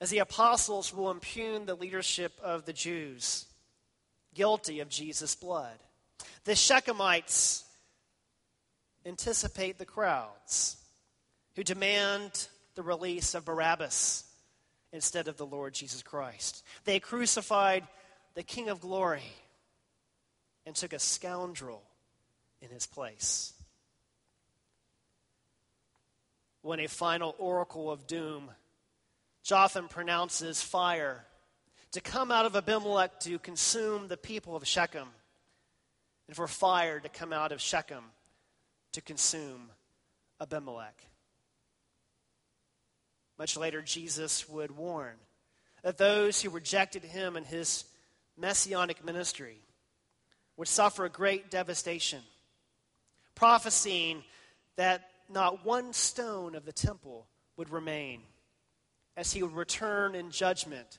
as 0.00 0.08
the 0.08 0.20
apostles 0.20 0.94
will 0.94 1.10
impugn 1.10 1.66
the 1.66 1.74
leadership 1.74 2.32
of 2.42 2.64
the 2.64 2.72
Jews 2.72 3.44
guilty 4.34 4.80
of 4.80 4.88
Jesus' 4.88 5.34
blood. 5.34 5.76
The 6.44 6.52
Shechemites 6.52 7.64
anticipate 9.04 9.76
the 9.76 9.84
crowds 9.84 10.78
who 11.56 11.62
demand 11.62 12.48
the 12.74 12.82
release 12.82 13.34
of 13.34 13.44
Barabbas 13.44 14.24
instead 14.94 15.28
of 15.28 15.36
the 15.36 15.44
Lord 15.44 15.74
Jesus 15.74 16.02
Christ. 16.02 16.64
They 16.84 17.00
crucified 17.00 17.86
the 18.34 18.42
King 18.42 18.70
of 18.70 18.80
glory 18.80 19.34
and 20.64 20.74
took 20.74 20.94
a 20.94 20.98
scoundrel 20.98 21.82
in 22.62 22.70
his 22.70 22.86
place. 22.86 23.52
When 26.62 26.80
a 26.80 26.88
final 26.88 27.34
oracle 27.38 27.90
of 27.90 28.06
doom, 28.06 28.50
Jotham 29.42 29.88
pronounces 29.88 30.62
fire 30.62 31.24
to 31.92 32.00
come 32.00 32.30
out 32.30 32.46
of 32.46 32.54
Abimelech 32.54 33.18
to 33.20 33.38
consume 33.38 34.08
the 34.08 34.16
people 34.16 34.54
of 34.54 34.66
Shechem, 34.66 35.08
and 36.26 36.36
for 36.36 36.46
fire 36.46 37.00
to 37.00 37.08
come 37.08 37.32
out 37.32 37.50
of 37.50 37.60
Shechem 37.60 38.04
to 38.92 39.00
consume 39.00 39.70
Abimelech. 40.40 41.06
Much 43.38 43.56
later, 43.56 43.80
Jesus 43.80 44.48
would 44.48 44.70
warn 44.70 45.16
that 45.82 45.98
those 45.98 46.42
who 46.42 46.50
rejected 46.50 47.02
him 47.02 47.36
and 47.36 47.46
his 47.46 47.84
messianic 48.36 49.04
ministry 49.04 49.56
would 50.56 50.68
suffer 50.68 51.06
a 51.06 51.10
great 51.10 51.50
devastation, 51.50 52.20
prophesying 53.34 54.22
that 54.76 55.09
not 55.30 55.64
one 55.64 55.92
stone 55.92 56.54
of 56.54 56.64
the 56.64 56.72
temple 56.72 57.26
would 57.56 57.70
remain 57.70 58.22
as 59.16 59.32
he 59.32 59.42
would 59.42 59.54
return 59.54 60.14
in 60.14 60.30
judgment 60.30 60.98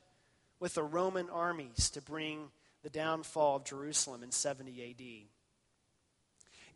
with 0.60 0.76
the 0.76 0.84
Roman 0.84 1.30
armies 1.30 1.90
to 1.92 2.02
bring 2.02 2.50
the 2.84 2.90
downfall 2.90 3.58
of 3.58 3.64
Jerusalem 3.64 4.24
in 4.24 4.32
70 4.32 4.92
AD. 4.92 5.28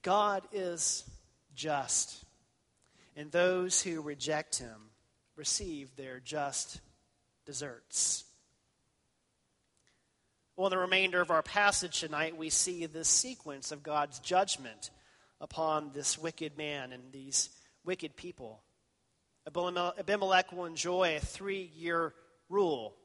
God 0.02 0.44
is 0.52 1.04
just, 1.56 2.24
and 3.16 3.32
those 3.32 3.82
who 3.82 4.02
reject 4.02 4.58
him 4.58 4.90
receive 5.36 5.96
their 5.96 6.20
just 6.20 6.80
deserts. 7.46 8.24
Well, 10.56 10.68
in 10.68 10.72
the 10.72 10.78
remainder 10.78 11.22
of 11.22 11.32
our 11.32 11.44
passage 11.44 12.00
tonight, 12.00 12.38
we 12.38 12.50
see 12.50 12.86
this 12.86 13.10
sequence 13.10 13.72
of 13.72 13.84
God's 13.84 14.20
judgment 14.20 14.90
upon 15.42 15.92
this 15.94 16.18
wicked 16.18 16.58
man 16.58 16.92
and 16.92 17.04
these 17.12 17.50
wicked 17.84 18.16
people. 18.16 18.62
Abimelech 19.48 20.52
will 20.52 20.66
enjoy 20.66 21.18
a 21.18 21.20
three 21.20 21.70
year 21.76 22.14
rule 22.50 22.96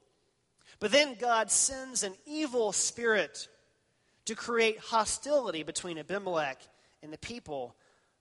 but 0.79 0.93
then 0.93 1.15
God 1.15 1.51
sends 1.51 2.03
an 2.03 2.15
evil 2.27 2.73
spirit 2.73 3.49
to 4.27 4.35
create 4.35 4.79
hostility 4.79 5.63
between 5.63 5.99
Abimelech 5.99 6.59
and 7.03 7.13
the 7.13 7.19
people 7.19 7.75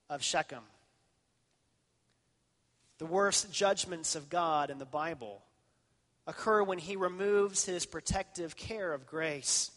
of 0.10 0.24
Shechem. 0.24 0.63
The 2.98 3.06
worst 3.06 3.52
judgments 3.52 4.15
of 4.15 4.30
God 4.30 4.69
in 4.69 4.80
the 4.80 4.86
Bible 4.86 5.41
occur 6.26 6.63
when 6.63 6.80
he 6.80 6.95
removes 6.95 7.65
his 7.65 7.86
protective 7.86 8.56
care 8.56 8.93
of 8.93 9.06
grace 9.06 9.72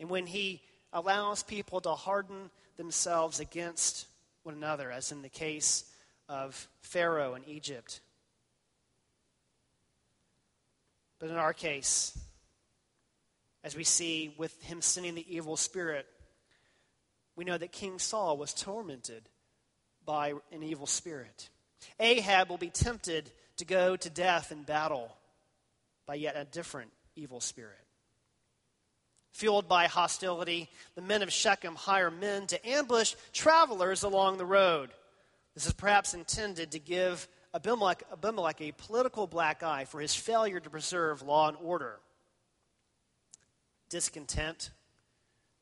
and 0.00 0.10
when 0.10 0.26
he 0.26 0.60
allows 0.92 1.42
people 1.42 1.80
to 1.80 1.92
harden 1.92 2.50
themselves 2.76 3.40
against 3.40 4.06
one 4.42 4.54
another, 4.54 4.90
as 4.90 5.12
in 5.12 5.22
the 5.22 5.28
case 5.28 5.84
of 6.28 6.68
Pharaoh 6.80 7.34
in 7.34 7.44
Egypt. 7.44 8.00
But 11.18 11.30
in 11.30 11.36
our 11.36 11.52
case, 11.52 12.16
as 13.62 13.76
we 13.76 13.84
see 13.84 14.34
with 14.36 14.60
him 14.62 14.82
sending 14.82 15.14
the 15.14 15.34
evil 15.34 15.56
spirit, 15.56 16.06
we 17.36 17.44
know 17.44 17.56
that 17.56 17.72
King 17.72 17.98
Saul 17.98 18.36
was 18.36 18.52
tormented 18.52 19.22
by 20.04 20.34
an 20.52 20.62
evil 20.62 20.86
spirit. 20.86 21.48
Ahab 21.98 22.50
will 22.50 22.58
be 22.58 22.70
tempted 22.70 23.30
to 23.56 23.64
go 23.64 23.96
to 23.96 24.10
death 24.10 24.52
in 24.52 24.62
battle 24.62 25.16
by 26.06 26.14
yet 26.16 26.36
a 26.36 26.44
different 26.44 26.90
evil 27.16 27.40
spirit. 27.40 27.83
Fueled 29.34 29.66
by 29.68 29.88
hostility, 29.88 30.70
the 30.94 31.02
men 31.02 31.20
of 31.20 31.32
Shechem 31.32 31.74
hire 31.74 32.08
men 32.08 32.46
to 32.46 32.68
ambush 32.68 33.16
travelers 33.32 34.04
along 34.04 34.38
the 34.38 34.46
road. 34.46 34.90
This 35.54 35.66
is 35.66 35.72
perhaps 35.72 36.14
intended 36.14 36.70
to 36.70 36.78
give 36.78 37.26
Abimelech, 37.52 38.04
Abimelech 38.12 38.60
a 38.60 38.70
political 38.70 39.26
black 39.26 39.64
eye 39.64 39.86
for 39.86 40.00
his 40.00 40.14
failure 40.14 40.60
to 40.60 40.70
preserve 40.70 41.20
law 41.22 41.48
and 41.48 41.56
order. 41.60 41.98
Discontent, 43.88 44.70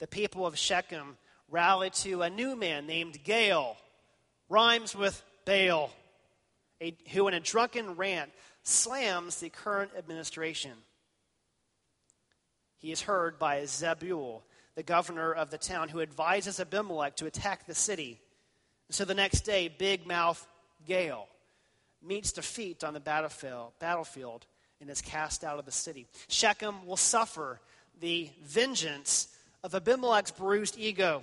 the 0.01 0.07
people 0.07 0.47
of 0.47 0.59
Shechem 0.59 1.17
rally 1.49 1.89
to 1.91 2.21
a 2.21 2.29
new 2.29 2.55
man 2.55 2.87
named 2.87 3.25
Gaal, 3.25 3.77
rhymes 4.51 4.95
with 4.95 5.23
Baal, 5.47 5.91
a, 6.83 6.95
who 7.13 7.27
in 7.27 7.33
a 7.33 7.41
drunken 7.41 7.97
rant 7.97 8.33
slams 8.65 9.41
the 9.41 9.49
current 9.49 9.93
administration. 9.97 10.73
He 12.83 12.90
is 12.90 13.03
heard 13.03 13.38
by 13.38 13.61
Zebul, 13.62 14.42
the 14.75 14.83
governor 14.83 15.33
of 15.33 15.51
the 15.51 15.59
town, 15.59 15.88
who 15.88 16.01
advises 16.01 16.59
Abimelech 16.59 17.14
to 17.16 17.27
attack 17.27 17.64
the 17.64 17.77
city. 17.77 18.21
So 18.90 19.05
the 19.05 19.14
next 19.14 19.42
day, 19.42 19.68
big 19.68 20.05
mouth 20.05 20.45
Gaal 20.87 21.27
meets 22.03 22.33
defeat 22.33 22.83
on 22.83 22.92
the 22.92 23.01
battlefield 23.01 24.47
and 24.81 24.90
is 24.90 25.01
cast 25.01 25.45
out 25.45 25.61
of 25.61 25.64
the 25.64 25.71
city. 25.71 26.09
Shechem 26.27 26.85
will 26.85 26.97
suffer 26.97 27.61
the 28.01 28.29
vengeance 28.42 29.29
of 29.62 29.77
Abimelech's 29.77 30.33
bruised 30.33 30.77
ego. 30.77 31.23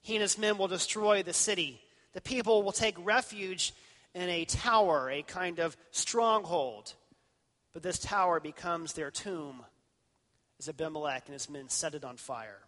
He 0.00 0.14
and 0.14 0.22
his 0.22 0.38
men 0.38 0.58
will 0.58 0.68
destroy 0.68 1.24
the 1.24 1.32
city, 1.32 1.80
The 2.12 2.20
people 2.20 2.62
will 2.62 2.72
take 2.72 2.94
refuge 3.04 3.74
in 4.14 4.28
a 4.28 4.44
tower, 4.44 5.10
a 5.10 5.22
kind 5.22 5.58
of 5.58 5.76
stronghold. 5.90 6.94
But 7.72 7.82
this 7.82 7.98
tower 7.98 8.38
becomes 8.38 8.92
their 8.92 9.10
tomb 9.10 9.64
as 10.58 10.68
Abimelech 10.68 11.24
and 11.26 11.32
his 11.32 11.48
men 11.48 11.68
set 11.68 11.94
it 11.94 12.04
on 12.04 12.16
fire. 12.16 12.58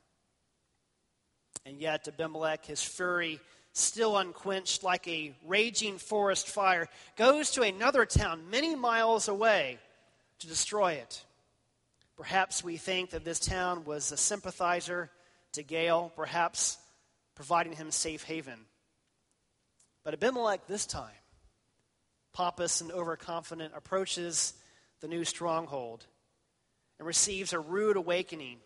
And 1.67 1.81
yet, 1.81 2.09
Abimelech, 2.09 2.65
his 2.65 2.83
fury 2.83 3.41
still 3.73 4.17
unquenched 4.17 4.83
like 4.83 5.07
a 5.07 5.35
raging 5.47 5.99
forest 5.99 6.49
fire, 6.49 6.89
goes 7.17 7.53
to 7.53 7.63
another 7.63 8.05
town 8.05 8.51
many 8.51 8.75
miles 8.75 9.29
away 9.29 9.79
to 10.41 10.47
destroy 10.47 10.93
it. 10.93 11.25
Perhaps 12.17 12.65
we 12.65 12.77
think 12.77 13.11
that 13.11 13.25
this 13.25 13.41
town 13.41 13.85
was 13.85 14.13
a 14.13 14.17
sympathizer 14.17 15.11
to 15.53 15.63
Gaal, 15.63 16.15
perhaps 16.15 16.79
providing 17.35 17.73
him 17.73 17.91
safe 17.91 18.25
haven. 18.25 18.59
But 20.05 20.15
Abimelech, 20.15 20.67
this 20.67 20.87
time, 20.87 21.11
pompous 22.33 22.81
and 22.81 22.91
overconfident, 22.91 23.73
approaches 23.77 24.55
the 25.01 25.09
new 25.09 25.25
stronghold 25.25 26.07
and 27.01 27.07
receives 27.07 27.55
a 27.55 27.59
rude 27.59 27.97
awakening, 27.97 28.59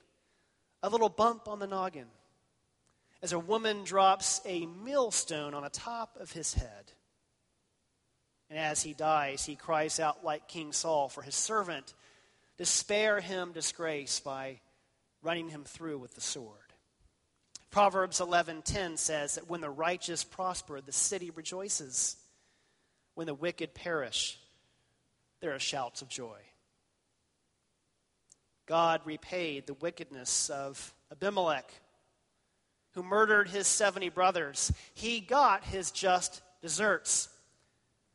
a 0.82 0.88
little 0.88 1.08
bump 1.08 1.46
on 1.46 1.60
the 1.60 1.68
noggin, 1.68 2.08
as 3.22 3.32
a 3.32 3.38
woman 3.38 3.84
drops 3.84 4.40
a 4.44 4.66
millstone 4.66 5.54
on 5.54 5.62
the 5.62 5.70
top 5.70 6.18
of 6.20 6.32
his 6.32 6.52
head. 6.52 6.92
And 8.50 8.58
as 8.58 8.82
he 8.82 8.92
dies, 8.92 9.46
he 9.46 9.54
cries 9.54 10.00
out 10.00 10.24
like 10.24 10.48
King 10.48 10.72
Saul 10.72 11.08
for 11.08 11.22
his 11.22 11.36
servant 11.36 11.94
to 12.58 12.66
spare 12.66 13.20
him 13.20 13.52
disgrace 13.52 14.18
by 14.18 14.58
running 15.22 15.48
him 15.48 15.62
through 15.62 15.98
with 15.98 16.16
the 16.16 16.20
sword. 16.20 16.58
Proverbs 17.70 18.18
11:10 18.18 18.96
says 18.96 19.36
that 19.36 19.46
when 19.46 19.60
the 19.60 19.70
righteous 19.70 20.24
prosper, 20.24 20.80
the 20.80 20.90
city 20.90 21.30
rejoices. 21.30 22.16
When 23.14 23.28
the 23.28 23.34
wicked 23.34 23.74
perish, 23.74 24.40
there 25.38 25.54
are 25.54 25.60
shouts 25.60 26.02
of 26.02 26.08
joy. 26.08 26.40
God 28.66 29.02
repaid 29.04 29.66
the 29.66 29.74
wickedness 29.74 30.48
of 30.48 30.94
Abimelech, 31.12 31.72
who 32.92 33.02
murdered 33.02 33.48
his 33.48 33.66
70 33.66 34.08
brothers. 34.10 34.72
He 34.94 35.20
got 35.20 35.64
his 35.64 35.90
just 35.90 36.42
deserts 36.62 37.28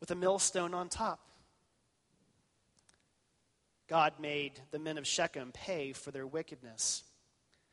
with 0.00 0.10
a 0.10 0.14
millstone 0.14 0.74
on 0.74 0.88
top. 0.88 1.20
God 3.88 4.14
made 4.20 4.52
the 4.70 4.78
men 4.78 4.98
of 4.98 5.06
Shechem 5.06 5.52
pay 5.52 5.92
for 5.92 6.10
their 6.10 6.26
wickedness. 6.26 7.02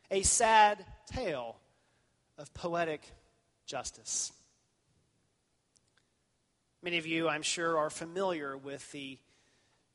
A 0.09 0.21
sad 0.23 0.85
tale 1.11 1.57
of 2.37 2.53
poetic 2.53 3.01
justice. 3.65 4.31
Many 6.81 6.97
of 6.97 7.05
you, 7.05 7.27
I'm 7.27 7.41
sure, 7.41 7.77
are 7.77 7.89
familiar 7.89 8.55
with 8.55 8.91
the 8.91 9.17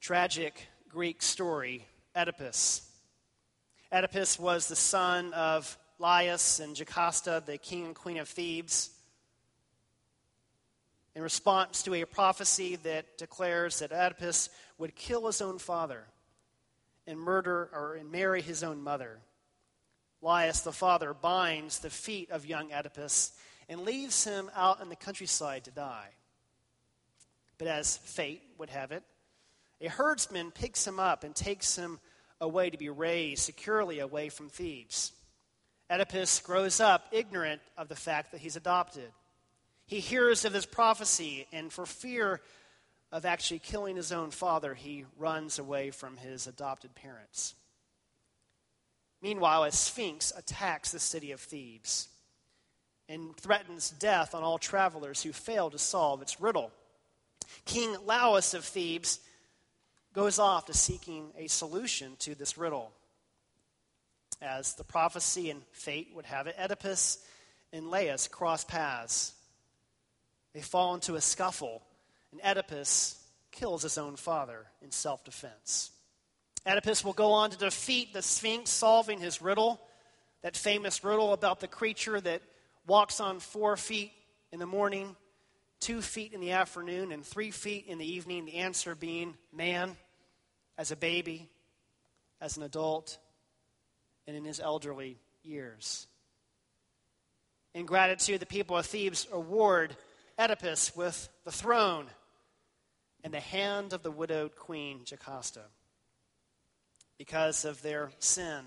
tragic 0.00 0.68
Greek 0.88 1.22
story 1.22 1.86
Oedipus. 2.14 2.88
Oedipus 3.90 4.38
was 4.38 4.68
the 4.68 4.76
son 4.76 5.32
of 5.34 5.76
Laius 5.98 6.60
and 6.60 6.76
Jocasta, 6.76 7.42
the 7.44 7.58
king 7.58 7.86
and 7.86 7.94
queen 7.94 8.18
of 8.18 8.28
Thebes. 8.28 8.90
In 11.14 11.22
response 11.22 11.82
to 11.82 11.94
a 11.94 12.04
prophecy 12.04 12.76
that 12.76 13.18
declares 13.18 13.80
that 13.80 13.92
Oedipus 13.92 14.48
would 14.78 14.96
kill 14.96 15.26
his 15.26 15.42
own 15.42 15.58
father 15.58 16.04
and 17.06 17.18
murder 17.18 17.68
or 17.72 17.94
and 17.94 18.10
marry 18.10 18.40
his 18.40 18.62
own 18.62 18.82
mother. 18.82 19.18
Laius, 20.22 20.62
the 20.62 20.72
father, 20.72 21.12
binds 21.12 21.80
the 21.80 21.90
feet 21.90 22.30
of 22.30 22.46
young 22.46 22.72
Oedipus 22.72 23.32
and 23.68 23.80
leaves 23.80 24.24
him 24.24 24.50
out 24.54 24.80
in 24.80 24.88
the 24.88 24.96
countryside 24.96 25.64
to 25.64 25.70
die. 25.70 26.08
But 27.58 27.68
as 27.68 27.96
fate 27.98 28.42
would 28.58 28.70
have 28.70 28.92
it, 28.92 29.02
a 29.82 29.88
herdsman 29.88 30.52
picks 30.52 30.86
him 30.86 31.00
up 31.00 31.24
and 31.24 31.34
takes 31.34 31.76
him 31.76 31.98
away 32.40 32.70
to 32.70 32.78
be 32.78 32.88
raised 32.88 33.42
securely 33.42 33.98
away 33.98 34.28
from 34.28 34.48
Thebes. 34.48 35.12
Oedipus 35.90 36.40
grows 36.40 36.80
up 36.80 37.06
ignorant 37.10 37.60
of 37.76 37.88
the 37.88 37.96
fact 37.96 38.32
that 38.32 38.40
he's 38.40 38.56
adopted. 38.56 39.10
He 39.86 40.00
hears 40.00 40.44
of 40.44 40.52
this 40.52 40.64
prophecy, 40.64 41.46
and 41.52 41.72
for 41.72 41.84
fear 41.84 42.40
of 43.10 43.26
actually 43.26 43.58
killing 43.58 43.96
his 43.96 44.12
own 44.12 44.30
father, 44.30 44.72
he 44.72 45.04
runs 45.18 45.58
away 45.58 45.90
from 45.90 46.16
his 46.16 46.46
adopted 46.46 46.94
parents. 46.94 47.54
Meanwhile, 49.20 49.64
a 49.64 49.72
sphinx 49.72 50.32
attacks 50.36 50.92
the 50.92 50.98
city 50.98 51.32
of 51.32 51.40
Thebes 51.40 52.08
and 53.08 53.36
threatens 53.36 53.90
death 53.90 54.34
on 54.34 54.42
all 54.42 54.58
travelers 54.58 55.22
who 55.22 55.32
fail 55.32 55.70
to 55.70 55.78
solve 55.78 56.22
its 56.22 56.40
riddle. 56.40 56.70
King 57.64 57.96
Laius 58.06 58.54
of 58.54 58.64
Thebes 58.64 59.20
goes 60.12 60.38
off 60.38 60.66
to 60.66 60.74
seeking 60.74 61.30
a 61.38 61.46
solution 61.48 62.16
to 62.20 62.34
this 62.34 62.58
riddle. 62.58 62.92
As 64.40 64.74
the 64.74 64.84
prophecy 64.84 65.50
and 65.50 65.62
fate 65.72 66.10
would 66.14 66.26
have 66.26 66.46
it, 66.46 66.56
Oedipus 66.58 67.18
and 67.72 67.90
Laius 67.90 68.28
cross 68.28 68.64
paths. 68.64 69.32
They 70.52 70.60
fall 70.60 70.94
into 70.94 71.14
a 71.14 71.20
scuffle, 71.20 71.82
and 72.32 72.40
Oedipus 72.42 73.18
kills 73.52 73.82
his 73.82 73.98
own 73.98 74.16
father 74.16 74.66
in 74.82 74.90
self 74.90 75.24
defense. 75.24 75.90
Oedipus 76.66 77.04
will 77.04 77.12
go 77.12 77.32
on 77.32 77.50
to 77.50 77.58
defeat 77.58 78.12
the 78.12 78.22
Sphinx, 78.22 78.70
solving 78.70 79.18
his 79.18 79.40
riddle, 79.40 79.80
that 80.42 80.56
famous 80.56 81.02
riddle 81.04 81.32
about 81.32 81.60
the 81.60 81.68
creature 81.68 82.20
that 82.20 82.42
walks 82.86 83.20
on 83.20 83.40
four 83.40 83.76
feet 83.76 84.12
in 84.50 84.58
the 84.58 84.66
morning, 84.66 85.16
two 85.82 86.00
feet 86.00 86.32
in 86.32 86.40
the 86.40 86.52
afternoon, 86.52 87.10
and 87.10 87.26
three 87.26 87.50
feet 87.50 87.86
in 87.88 87.98
the 87.98 88.10
evening. 88.10 88.46
The 88.46 88.58
answer 88.58 88.94
being 88.94 89.34
man, 89.52 89.96
as 90.78 90.92
a 90.92 90.96
baby, 90.96 91.50
as 92.40 92.56
an 92.56 92.62
adult, 92.62 93.18
and 94.26 94.36
in 94.36 94.44
his 94.44 94.60
elderly 94.60 95.18
years. 95.42 96.06
In 97.74 97.84
gratitude, 97.84 98.40
the 98.40 98.46
people 98.46 98.76
of 98.76 98.86
Thebes 98.86 99.26
award 99.32 99.96
Oedipus 100.38 100.94
with 100.94 101.28
the 101.44 101.52
throne 101.52 102.06
and 103.24 103.34
the 103.34 103.40
hand 103.40 103.92
of 103.92 104.02
the 104.02 104.10
widowed 104.10 104.54
queen 104.54 105.00
Jocasta 105.04 105.64
because 107.18 107.64
of 107.64 107.82
their 107.82 108.10
sin. 108.18 108.64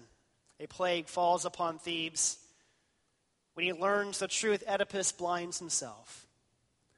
A 0.59 0.67
plague 0.67 1.07
falls 1.07 1.45
upon 1.45 1.77
Thebes. 1.77 2.37
When 3.53 3.65
he 3.65 3.73
learns 3.73 4.19
the 4.19 4.27
truth, 4.27 4.63
Oedipus 4.67 5.11
blinds 5.11 5.59
himself. 5.59 6.24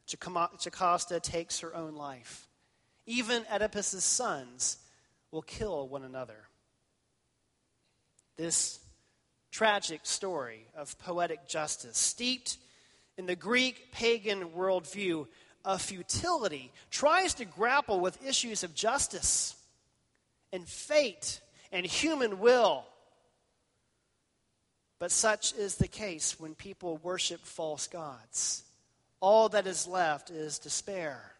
Jocasta 0.08 1.20
takes 1.20 1.60
her 1.60 1.76
own 1.76 1.96
life. 1.96 2.48
Even 3.06 3.44
Oedipus's 3.52 4.04
sons 4.04 4.78
will 5.32 5.42
kill 5.42 5.88
one 5.88 6.04
another. 6.04 6.48
This 8.38 8.80
tragic 9.52 10.02
story 10.04 10.68
of 10.76 10.98
poetic 11.00 11.48
justice, 11.48 11.98
steeped 11.98 12.58
in 13.18 13.26
the 13.26 13.36
Greek 13.36 13.92
pagan 13.92 14.50
worldview 14.50 15.28
of 15.66 15.82
futility, 15.82 16.72
tries 16.92 17.34
to 17.36 17.46
grapple 17.46 18.00
with 18.00 18.26
issues 18.26 18.64
of 18.64 18.76
justice 18.76 19.56
and 20.54 20.68
fate 20.68 21.42
and 21.72 21.86
human 21.86 22.40
will. 22.40 22.86
But 25.00 25.12
such 25.12 25.54
is 25.54 25.76
the 25.76 25.88
case 25.88 26.40
when 26.40 26.56
people 26.56 26.98
worship 26.98 27.42
false 27.42 27.88
gods. 27.88 28.64
All 29.20 29.50
that 29.50 29.68
is 29.68 29.88
left 29.88 30.30
is 30.30 30.60
despair, 30.60 31.34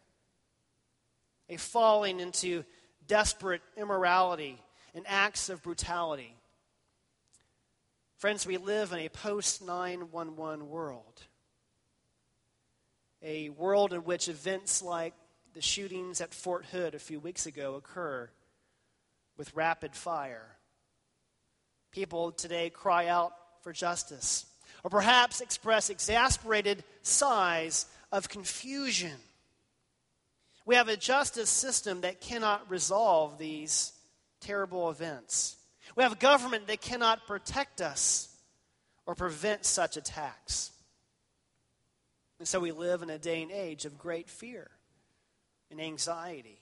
a 1.48 1.56
falling 1.56 2.20
into 2.20 2.64
desperate 3.06 3.62
immorality 3.76 4.60
and 4.94 5.04
acts 5.06 5.48
of 5.48 5.62
brutality. 5.62 6.34
Friends, 8.18 8.46
we 8.46 8.56
live 8.56 8.92
in 8.92 8.98
a 8.98 9.08
post 9.08 9.62
911 9.62 10.68
world. 10.68 11.22
A 13.22 13.50
world 13.50 13.92
in 13.92 14.00
which 14.04 14.28
events 14.28 14.82
like 14.82 15.14
the 15.54 15.62
shootings 15.62 16.20
at 16.20 16.34
Fort 16.34 16.66
Hood 16.66 16.94
a 16.94 17.00
few 17.00 17.20
weeks 17.20 17.46
ago 17.46 17.74
occur 17.74 18.28
with 19.36 19.54
rapid 19.54 19.94
fire. 19.94 20.56
People 21.92 22.32
today 22.32 22.70
cry 22.70 23.06
out 23.06 23.32
for 23.62 23.72
justice, 23.72 24.46
or 24.84 24.90
perhaps 24.90 25.40
express 25.40 25.90
exasperated 25.90 26.84
sighs 27.02 27.86
of 28.12 28.28
confusion. 28.28 29.16
We 30.66 30.74
have 30.74 30.88
a 30.88 30.96
justice 30.96 31.50
system 31.50 32.02
that 32.02 32.20
cannot 32.20 32.70
resolve 32.70 33.38
these 33.38 33.92
terrible 34.40 34.90
events. 34.90 35.56
We 35.96 36.02
have 36.02 36.12
a 36.12 36.16
government 36.16 36.66
that 36.66 36.80
cannot 36.80 37.26
protect 37.26 37.80
us 37.80 38.28
or 39.06 39.14
prevent 39.14 39.64
such 39.64 39.96
attacks. 39.96 40.70
And 42.38 42.46
so 42.46 42.60
we 42.60 42.72
live 42.72 43.02
in 43.02 43.10
a 43.10 43.18
day 43.18 43.42
and 43.42 43.50
age 43.50 43.84
of 43.84 43.98
great 43.98 44.28
fear 44.28 44.70
and 45.70 45.80
anxiety. 45.80 46.58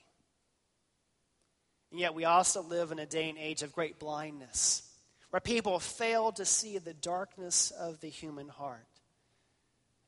And 1.90 2.00
yet, 2.00 2.14
we 2.14 2.24
also 2.24 2.62
live 2.62 2.92
in 2.92 2.98
a 2.98 3.06
day 3.06 3.28
and 3.28 3.38
age 3.38 3.62
of 3.62 3.72
great 3.72 3.98
blindness, 3.98 4.82
where 5.30 5.40
people 5.40 5.78
fail 5.78 6.32
to 6.32 6.44
see 6.44 6.78
the 6.78 6.94
darkness 6.94 7.70
of 7.70 8.00
the 8.00 8.08
human 8.08 8.48
heart 8.48 8.86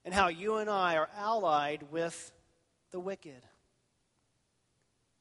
and 0.04 0.14
how 0.14 0.28
you 0.28 0.56
and 0.56 0.70
I 0.70 0.96
are 0.96 1.10
allied 1.16 1.84
with 1.90 2.32
the 2.92 3.00
wicked. 3.00 3.42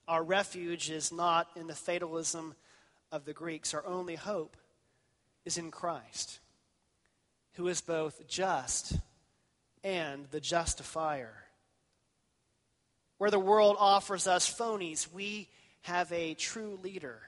Our 0.08 0.24
refuge 0.24 0.90
is 0.90 1.12
not 1.12 1.50
in 1.56 1.68
the 1.68 1.76
fatalism 1.76 2.56
of 3.12 3.26
the 3.26 3.34
Greeks. 3.34 3.74
Our 3.74 3.86
only 3.86 4.16
hope 4.16 4.56
is 5.44 5.58
in 5.58 5.72
Christ, 5.72 6.40
who 7.54 7.68
is 7.68 7.82
both 7.82 8.28
just 8.28 8.94
and 9.84 10.28
the 10.32 10.40
justifier. 10.40 11.34
Where 13.18 13.32
the 13.32 13.40
world 13.40 13.76
offers 13.80 14.28
us 14.28 14.50
phonies, 14.50 15.12
we 15.12 15.50
have 15.82 16.12
a 16.12 16.36
true 16.36 16.80
leader 16.82 17.20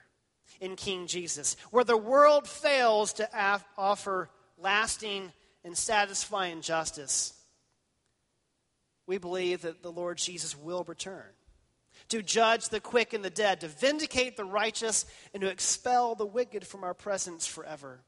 in 0.60 0.76
King 0.76 1.08
Jesus. 1.08 1.56
Where 1.72 1.84
the 1.84 1.98
world 1.98 2.48
fails 2.48 3.14
to 3.14 3.30
af- 3.34 3.66
offer 3.78 4.30
lasting 4.58 5.32
and 5.64 5.78
satisfying 5.78 6.62
justice, 6.62 7.34
we 9.08 9.18
believe 9.18 9.62
that 9.62 9.82
the 9.82 9.92
Lord 9.92 10.18
Jesus 10.18 10.58
will 10.58 10.84
return 10.84 11.26
to 12.10 12.24
judge 12.24 12.70
the 12.70 12.80
quick 12.80 13.14
and 13.14 13.24
the 13.24 13.30
dead, 13.30 13.62
to 13.62 13.68
vindicate 13.68 14.36
the 14.36 14.46
righteous, 14.46 15.06
and 15.34 15.42
to 15.42 15.50
expel 15.50 16.16
the 16.16 16.26
wicked 16.26 16.66
from 16.66 16.84
our 16.84 16.94
presence 16.94 17.46
forever. 17.46 18.00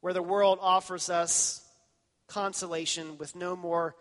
Where 0.00 0.14
the 0.14 0.22
world 0.22 0.58
offers 0.60 1.10
us 1.10 1.62
consolation 2.26 3.18
with 3.18 3.36
no 3.36 3.54
more 3.54 3.94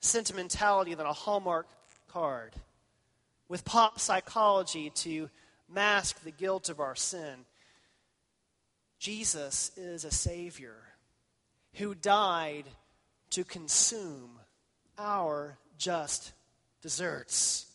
sentimentality 0.00 0.94
than 0.94 1.06
a 1.06 1.12
Hallmark 1.12 1.66
card, 2.08 2.54
with 3.48 3.64
pop 3.64 3.98
psychology 3.98 4.90
to 4.90 5.30
mask 5.68 6.22
the 6.22 6.30
guilt 6.30 6.68
of 6.68 6.80
our 6.80 6.94
sin. 6.94 7.44
Jesus 8.98 9.70
is 9.76 10.04
a 10.04 10.10
Savior 10.10 10.76
who 11.74 11.94
died 11.94 12.64
to 13.30 13.44
consume 13.44 14.38
our 14.98 15.58
just 15.76 16.32
deserts. 16.82 17.66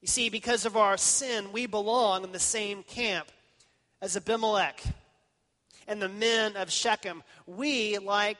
You 0.00 0.08
see, 0.08 0.30
because 0.30 0.64
of 0.64 0.76
our 0.76 0.96
sin, 0.96 1.52
we 1.52 1.66
belong 1.66 2.24
in 2.24 2.32
the 2.32 2.40
same 2.40 2.82
camp 2.82 3.28
as 4.00 4.16
Abimelech 4.16 4.82
and 5.86 6.02
the 6.02 6.08
men 6.08 6.56
of 6.56 6.72
Shechem. 6.72 7.22
We, 7.46 7.98
like 7.98 8.38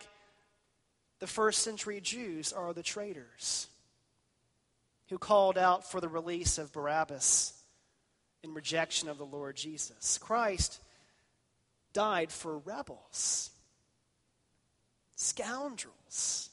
the 1.20 1.27
first 1.27 1.62
century 1.62 2.01
Jews, 2.01 2.53
are 2.53 2.73
the 2.73 2.83
traitors 2.83 3.68
who 5.09 5.18
called 5.18 5.59
out 5.59 5.89
for 5.89 6.01
the 6.01 6.09
release 6.09 6.59
of 6.59 6.73
Barabbas 6.73 7.53
in 8.43 8.55
rejection 8.55 9.09
of 9.09 9.18
the 9.18 9.24
Lord 9.24 9.57
Jesus. 9.57 10.18
Christ 10.18 10.80
died 11.93 12.32
for 12.32 12.59
rebels, 12.59 13.51
scoundrels 15.16 16.51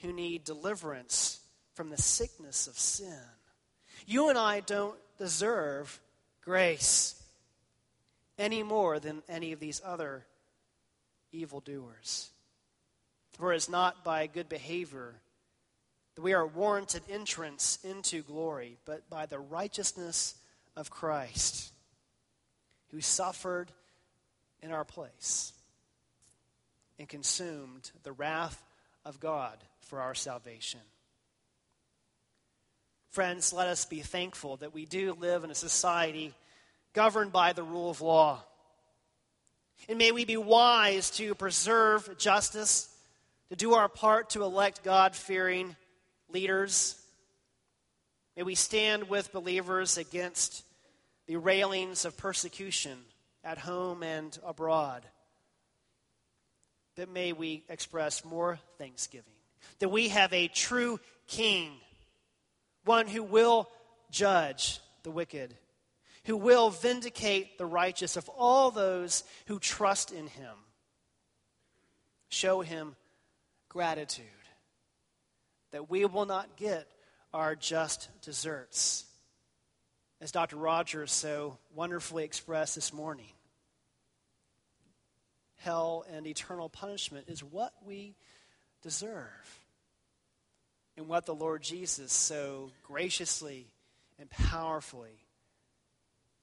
who 0.00 0.12
need 0.12 0.44
deliverance 0.44 1.40
from 1.74 1.90
the 1.90 1.96
sickness 1.96 2.66
of 2.66 2.78
sin. 2.78 3.20
You 4.06 4.28
and 4.28 4.38
I 4.38 4.60
don't 4.60 4.98
deserve 5.18 6.00
grace 6.42 7.20
any 8.38 8.62
more 8.62 9.00
than 9.00 9.22
any 9.28 9.52
of 9.52 9.60
these 9.60 9.82
other 9.84 10.24
evildoers. 11.32 12.30
For 13.32 13.52
it 13.52 13.56
is 13.56 13.68
not 13.68 14.04
by 14.04 14.26
good 14.26 14.48
behavior 14.48 15.14
that 16.14 16.22
we 16.22 16.32
are 16.32 16.46
warranted 16.46 17.02
entrance 17.08 17.78
into 17.84 18.22
glory, 18.22 18.76
but 18.84 19.08
by 19.10 19.26
the 19.26 19.38
righteousness 19.38 20.34
of 20.78 20.90
Christ, 20.90 21.72
who 22.92 23.00
suffered 23.00 23.70
in 24.62 24.70
our 24.70 24.84
place 24.84 25.52
and 26.98 27.08
consumed 27.08 27.90
the 28.04 28.12
wrath 28.12 28.64
of 29.04 29.18
God 29.18 29.58
for 29.80 30.00
our 30.00 30.14
salvation. 30.14 30.80
Friends, 33.10 33.52
let 33.52 33.66
us 33.66 33.86
be 33.86 34.00
thankful 34.00 34.56
that 34.58 34.72
we 34.72 34.86
do 34.86 35.16
live 35.18 35.42
in 35.42 35.50
a 35.50 35.54
society 35.54 36.32
governed 36.92 37.32
by 37.32 37.52
the 37.52 37.62
rule 37.64 37.90
of 37.90 38.00
law. 38.00 38.40
And 39.88 39.98
may 39.98 40.12
we 40.12 40.24
be 40.24 40.36
wise 40.36 41.10
to 41.12 41.34
preserve 41.34 42.18
justice, 42.18 42.88
to 43.48 43.56
do 43.56 43.74
our 43.74 43.88
part 43.88 44.30
to 44.30 44.44
elect 44.44 44.84
God 44.84 45.16
fearing 45.16 45.74
leaders. 46.28 46.94
May 48.36 48.44
we 48.44 48.54
stand 48.54 49.08
with 49.08 49.32
believers 49.32 49.98
against 49.98 50.62
the 51.28 51.36
railings 51.36 52.04
of 52.04 52.16
persecution 52.16 52.98
at 53.44 53.58
home 53.58 54.02
and 54.02 54.36
abroad. 54.44 55.04
That 56.96 57.10
may 57.10 57.32
we 57.32 57.62
express 57.68 58.24
more 58.24 58.58
thanksgiving. 58.78 59.24
That 59.78 59.90
we 59.90 60.08
have 60.08 60.32
a 60.32 60.48
true 60.48 60.98
king 61.28 61.70
one 62.84 63.06
who 63.06 63.22
will 63.22 63.68
judge 64.10 64.80
the 65.02 65.10
wicked, 65.10 65.54
who 66.24 66.36
will 66.36 66.70
vindicate 66.70 67.58
the 67.58 67.66
righteous 67.66 68.16
of 68.16 68.28
all 68.30 68.70
those 68.70 69.22
who 69.46 69.58
trust 69.58 70.10
in 70.10 70.26
him. 70.26 70.56
Show 72.30 72.62
him 72.62 72.96
gratitude 73.68 74.24
that 75.72 75.90
we 75.90 76.06
will 76.06 76.24
not 76.24 76.56
get 76.56 76.88
our 77.34 77.54
just 77.54 78.08
deserts. 78.22 79.04
As 80.20 80.32
Dr. 80.32 80.56
Rogers 80.56 81.12
so 81.12 81.58
wonderfully 81.74 82.24
expressed 82.24 82.74
this 82.74 82.92
morning, 82.92 83.32
hell 85.58 86.04
and 86.12 86.26
eternal 86.26 86.68
punishment 86.68 87.28
is 87.28 87.42
what 87.42 87.72
we 87.84 88.14
deserve 88.82 89.60
And 90.98 91.06
what 91.06 91.26
the 91.26 91.34
Lord 91.34 91.62
Jesus 91.62 92.12
so 92.12 92.72
graciously 92.82 93.68
and 94.18 94.28
powerfully 94.28 95.24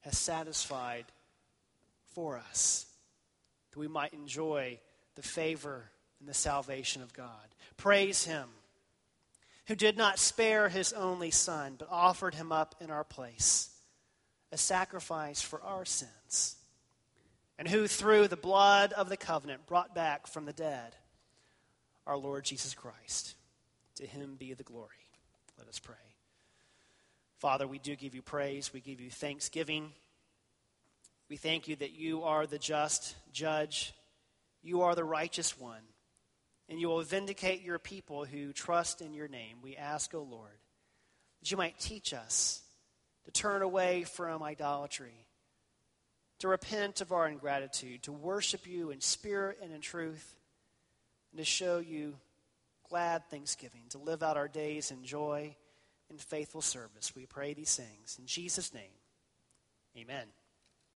has 0.01 0.17
satisfied 0.17 1.03
for 2.13 2.38
us, 2.38 2.86
that 3.71 3.80
we 3.80 3.89
might 3.89 4.13
enjoy 4.13 4.80
the 5.15 5.21
favor 5.21 5.89
and 6.21 6.30
the 6.30 6.34
salvation 6.34 7.01
of 7.01 7.11
God. 7.11 7.28
Praise 7.76 8.23
Him, 8.23 8.47
who 9.68 9.76
did 9.76 9.97
not 9.97 10.20
spare 10.20 10.70
His 10.70 10.93
only 10.93 11.32
Son, 11.32 11.76
but 11.78 11.89
offered 11.91 12.36
Him 12.36 12.51
up 12.51 12.76
in 12.80 12.89
our 12.91 13.03
place, 13.03 13.70
a 14.51 14.57
sacrifice 14.57 15.41
for 15.41 15.61
our 15.61 15.86
sins, 15.86 16.55
and 17.57 17.68
who 17.68 17.88
through 17.88 18.28
the 18.28 18.36
blood 18.36 18.93
of 18.93 19.09
the 19.09 19.18
covenant 19.18 19.66
brought 19.66 19.95
back 19.95 20.28
from 20.28 20.45
the 20.45 20.53
dead 20.53 20.95
our 22.05 22.18
Lord 22.18 22.45
Jesus 22.45 22.74
Christ. 22.74 23.36
To 23.95 24.05
him 24.05 24.36
be 24.38 24.53
the 24.53 24.63
glory. 24.63 24.89
Let 25.57 25.68
us 25.68 25.80
pray. 25.80 25.95
Father, 27.39 27.68
we 27.68 27.80
do 27.80 27.95
give 27.95 28.16
you 28.16 28.22
praise. 28.22 28.74
We 28.74 28.82
give 28.82 28.99
you 28.99 29.09
thanksgiving. 29.09 29.91
We 31.30 31.38
thank 31.38 31.68
you 31.68 31.76
that 31.78 31.93
you 31.93 32.24
are 32.24 32.45
the 32.45 32.59
just 32.59 33.16
judge. 33.32 33.93
You 34.61 34.82
are 34.82 34.95
the 34.95 35.03
righteous 35.03 35.59
one. 35.59 35.82
And 36.68 36.80
you 36.80 36.88
will 36.88 37.01
vindicate 37.01 37.61
your 37.61 37.78
people 37.78 38.26
who 38.26 38.51
trust 38.51 39.01
in 39.01 39.13
your 39.13 39.28
name. 39.28 39.57
We 39.61 39.76
ask, 39.76 40.13
O 40.16 40.24
Lord, 40.24 40.57
that 41.39 41.51
you 41.51 41.57
might 41.57 41.80
teach 41.80 42.13
us 42.13 42.63
to 43.26 43.32
turn 43.32 43.61
away 43.61 44.03
from 44.03 44.41
idolatry, 44.41 45.26
to 46.39 46.47
repent 46.47 47.01
of 47.01 47.11
our 47.11 47.28
ingratitude, 47.28 48.03
to 48.03 48.11
worship 48.11 48.66
you 48.66 48.89
in 48.89 49.01
spirit 49.01 49.59
and 49.61 49.72
in 49.72 49.82
truth, 49.82 50.36
and 51.32 51.39
to 51.39 51.45
show 51.45 51.80
you 51.80 52.16
glad 52.89 53.24
thanksgiving, 53.30 53.82
to 53.89 53.97
live 53.97 54.24
out 54.24 54.38
our 54.38 54.47
days 54.47 54.91
in 54.91 55.03
joy 55.03 55.55
and 56.09 56.20
faithful 56.22 56.61
service. 56.61 57.16
We 57.16 57.26
pray 57.26 57.53
these 57.53 57.76
things. 57.76 58.18
In 58.20 58.26
Jesus' 58.26 58.74
name, 58.74 58.84
amen. 59.97 60.26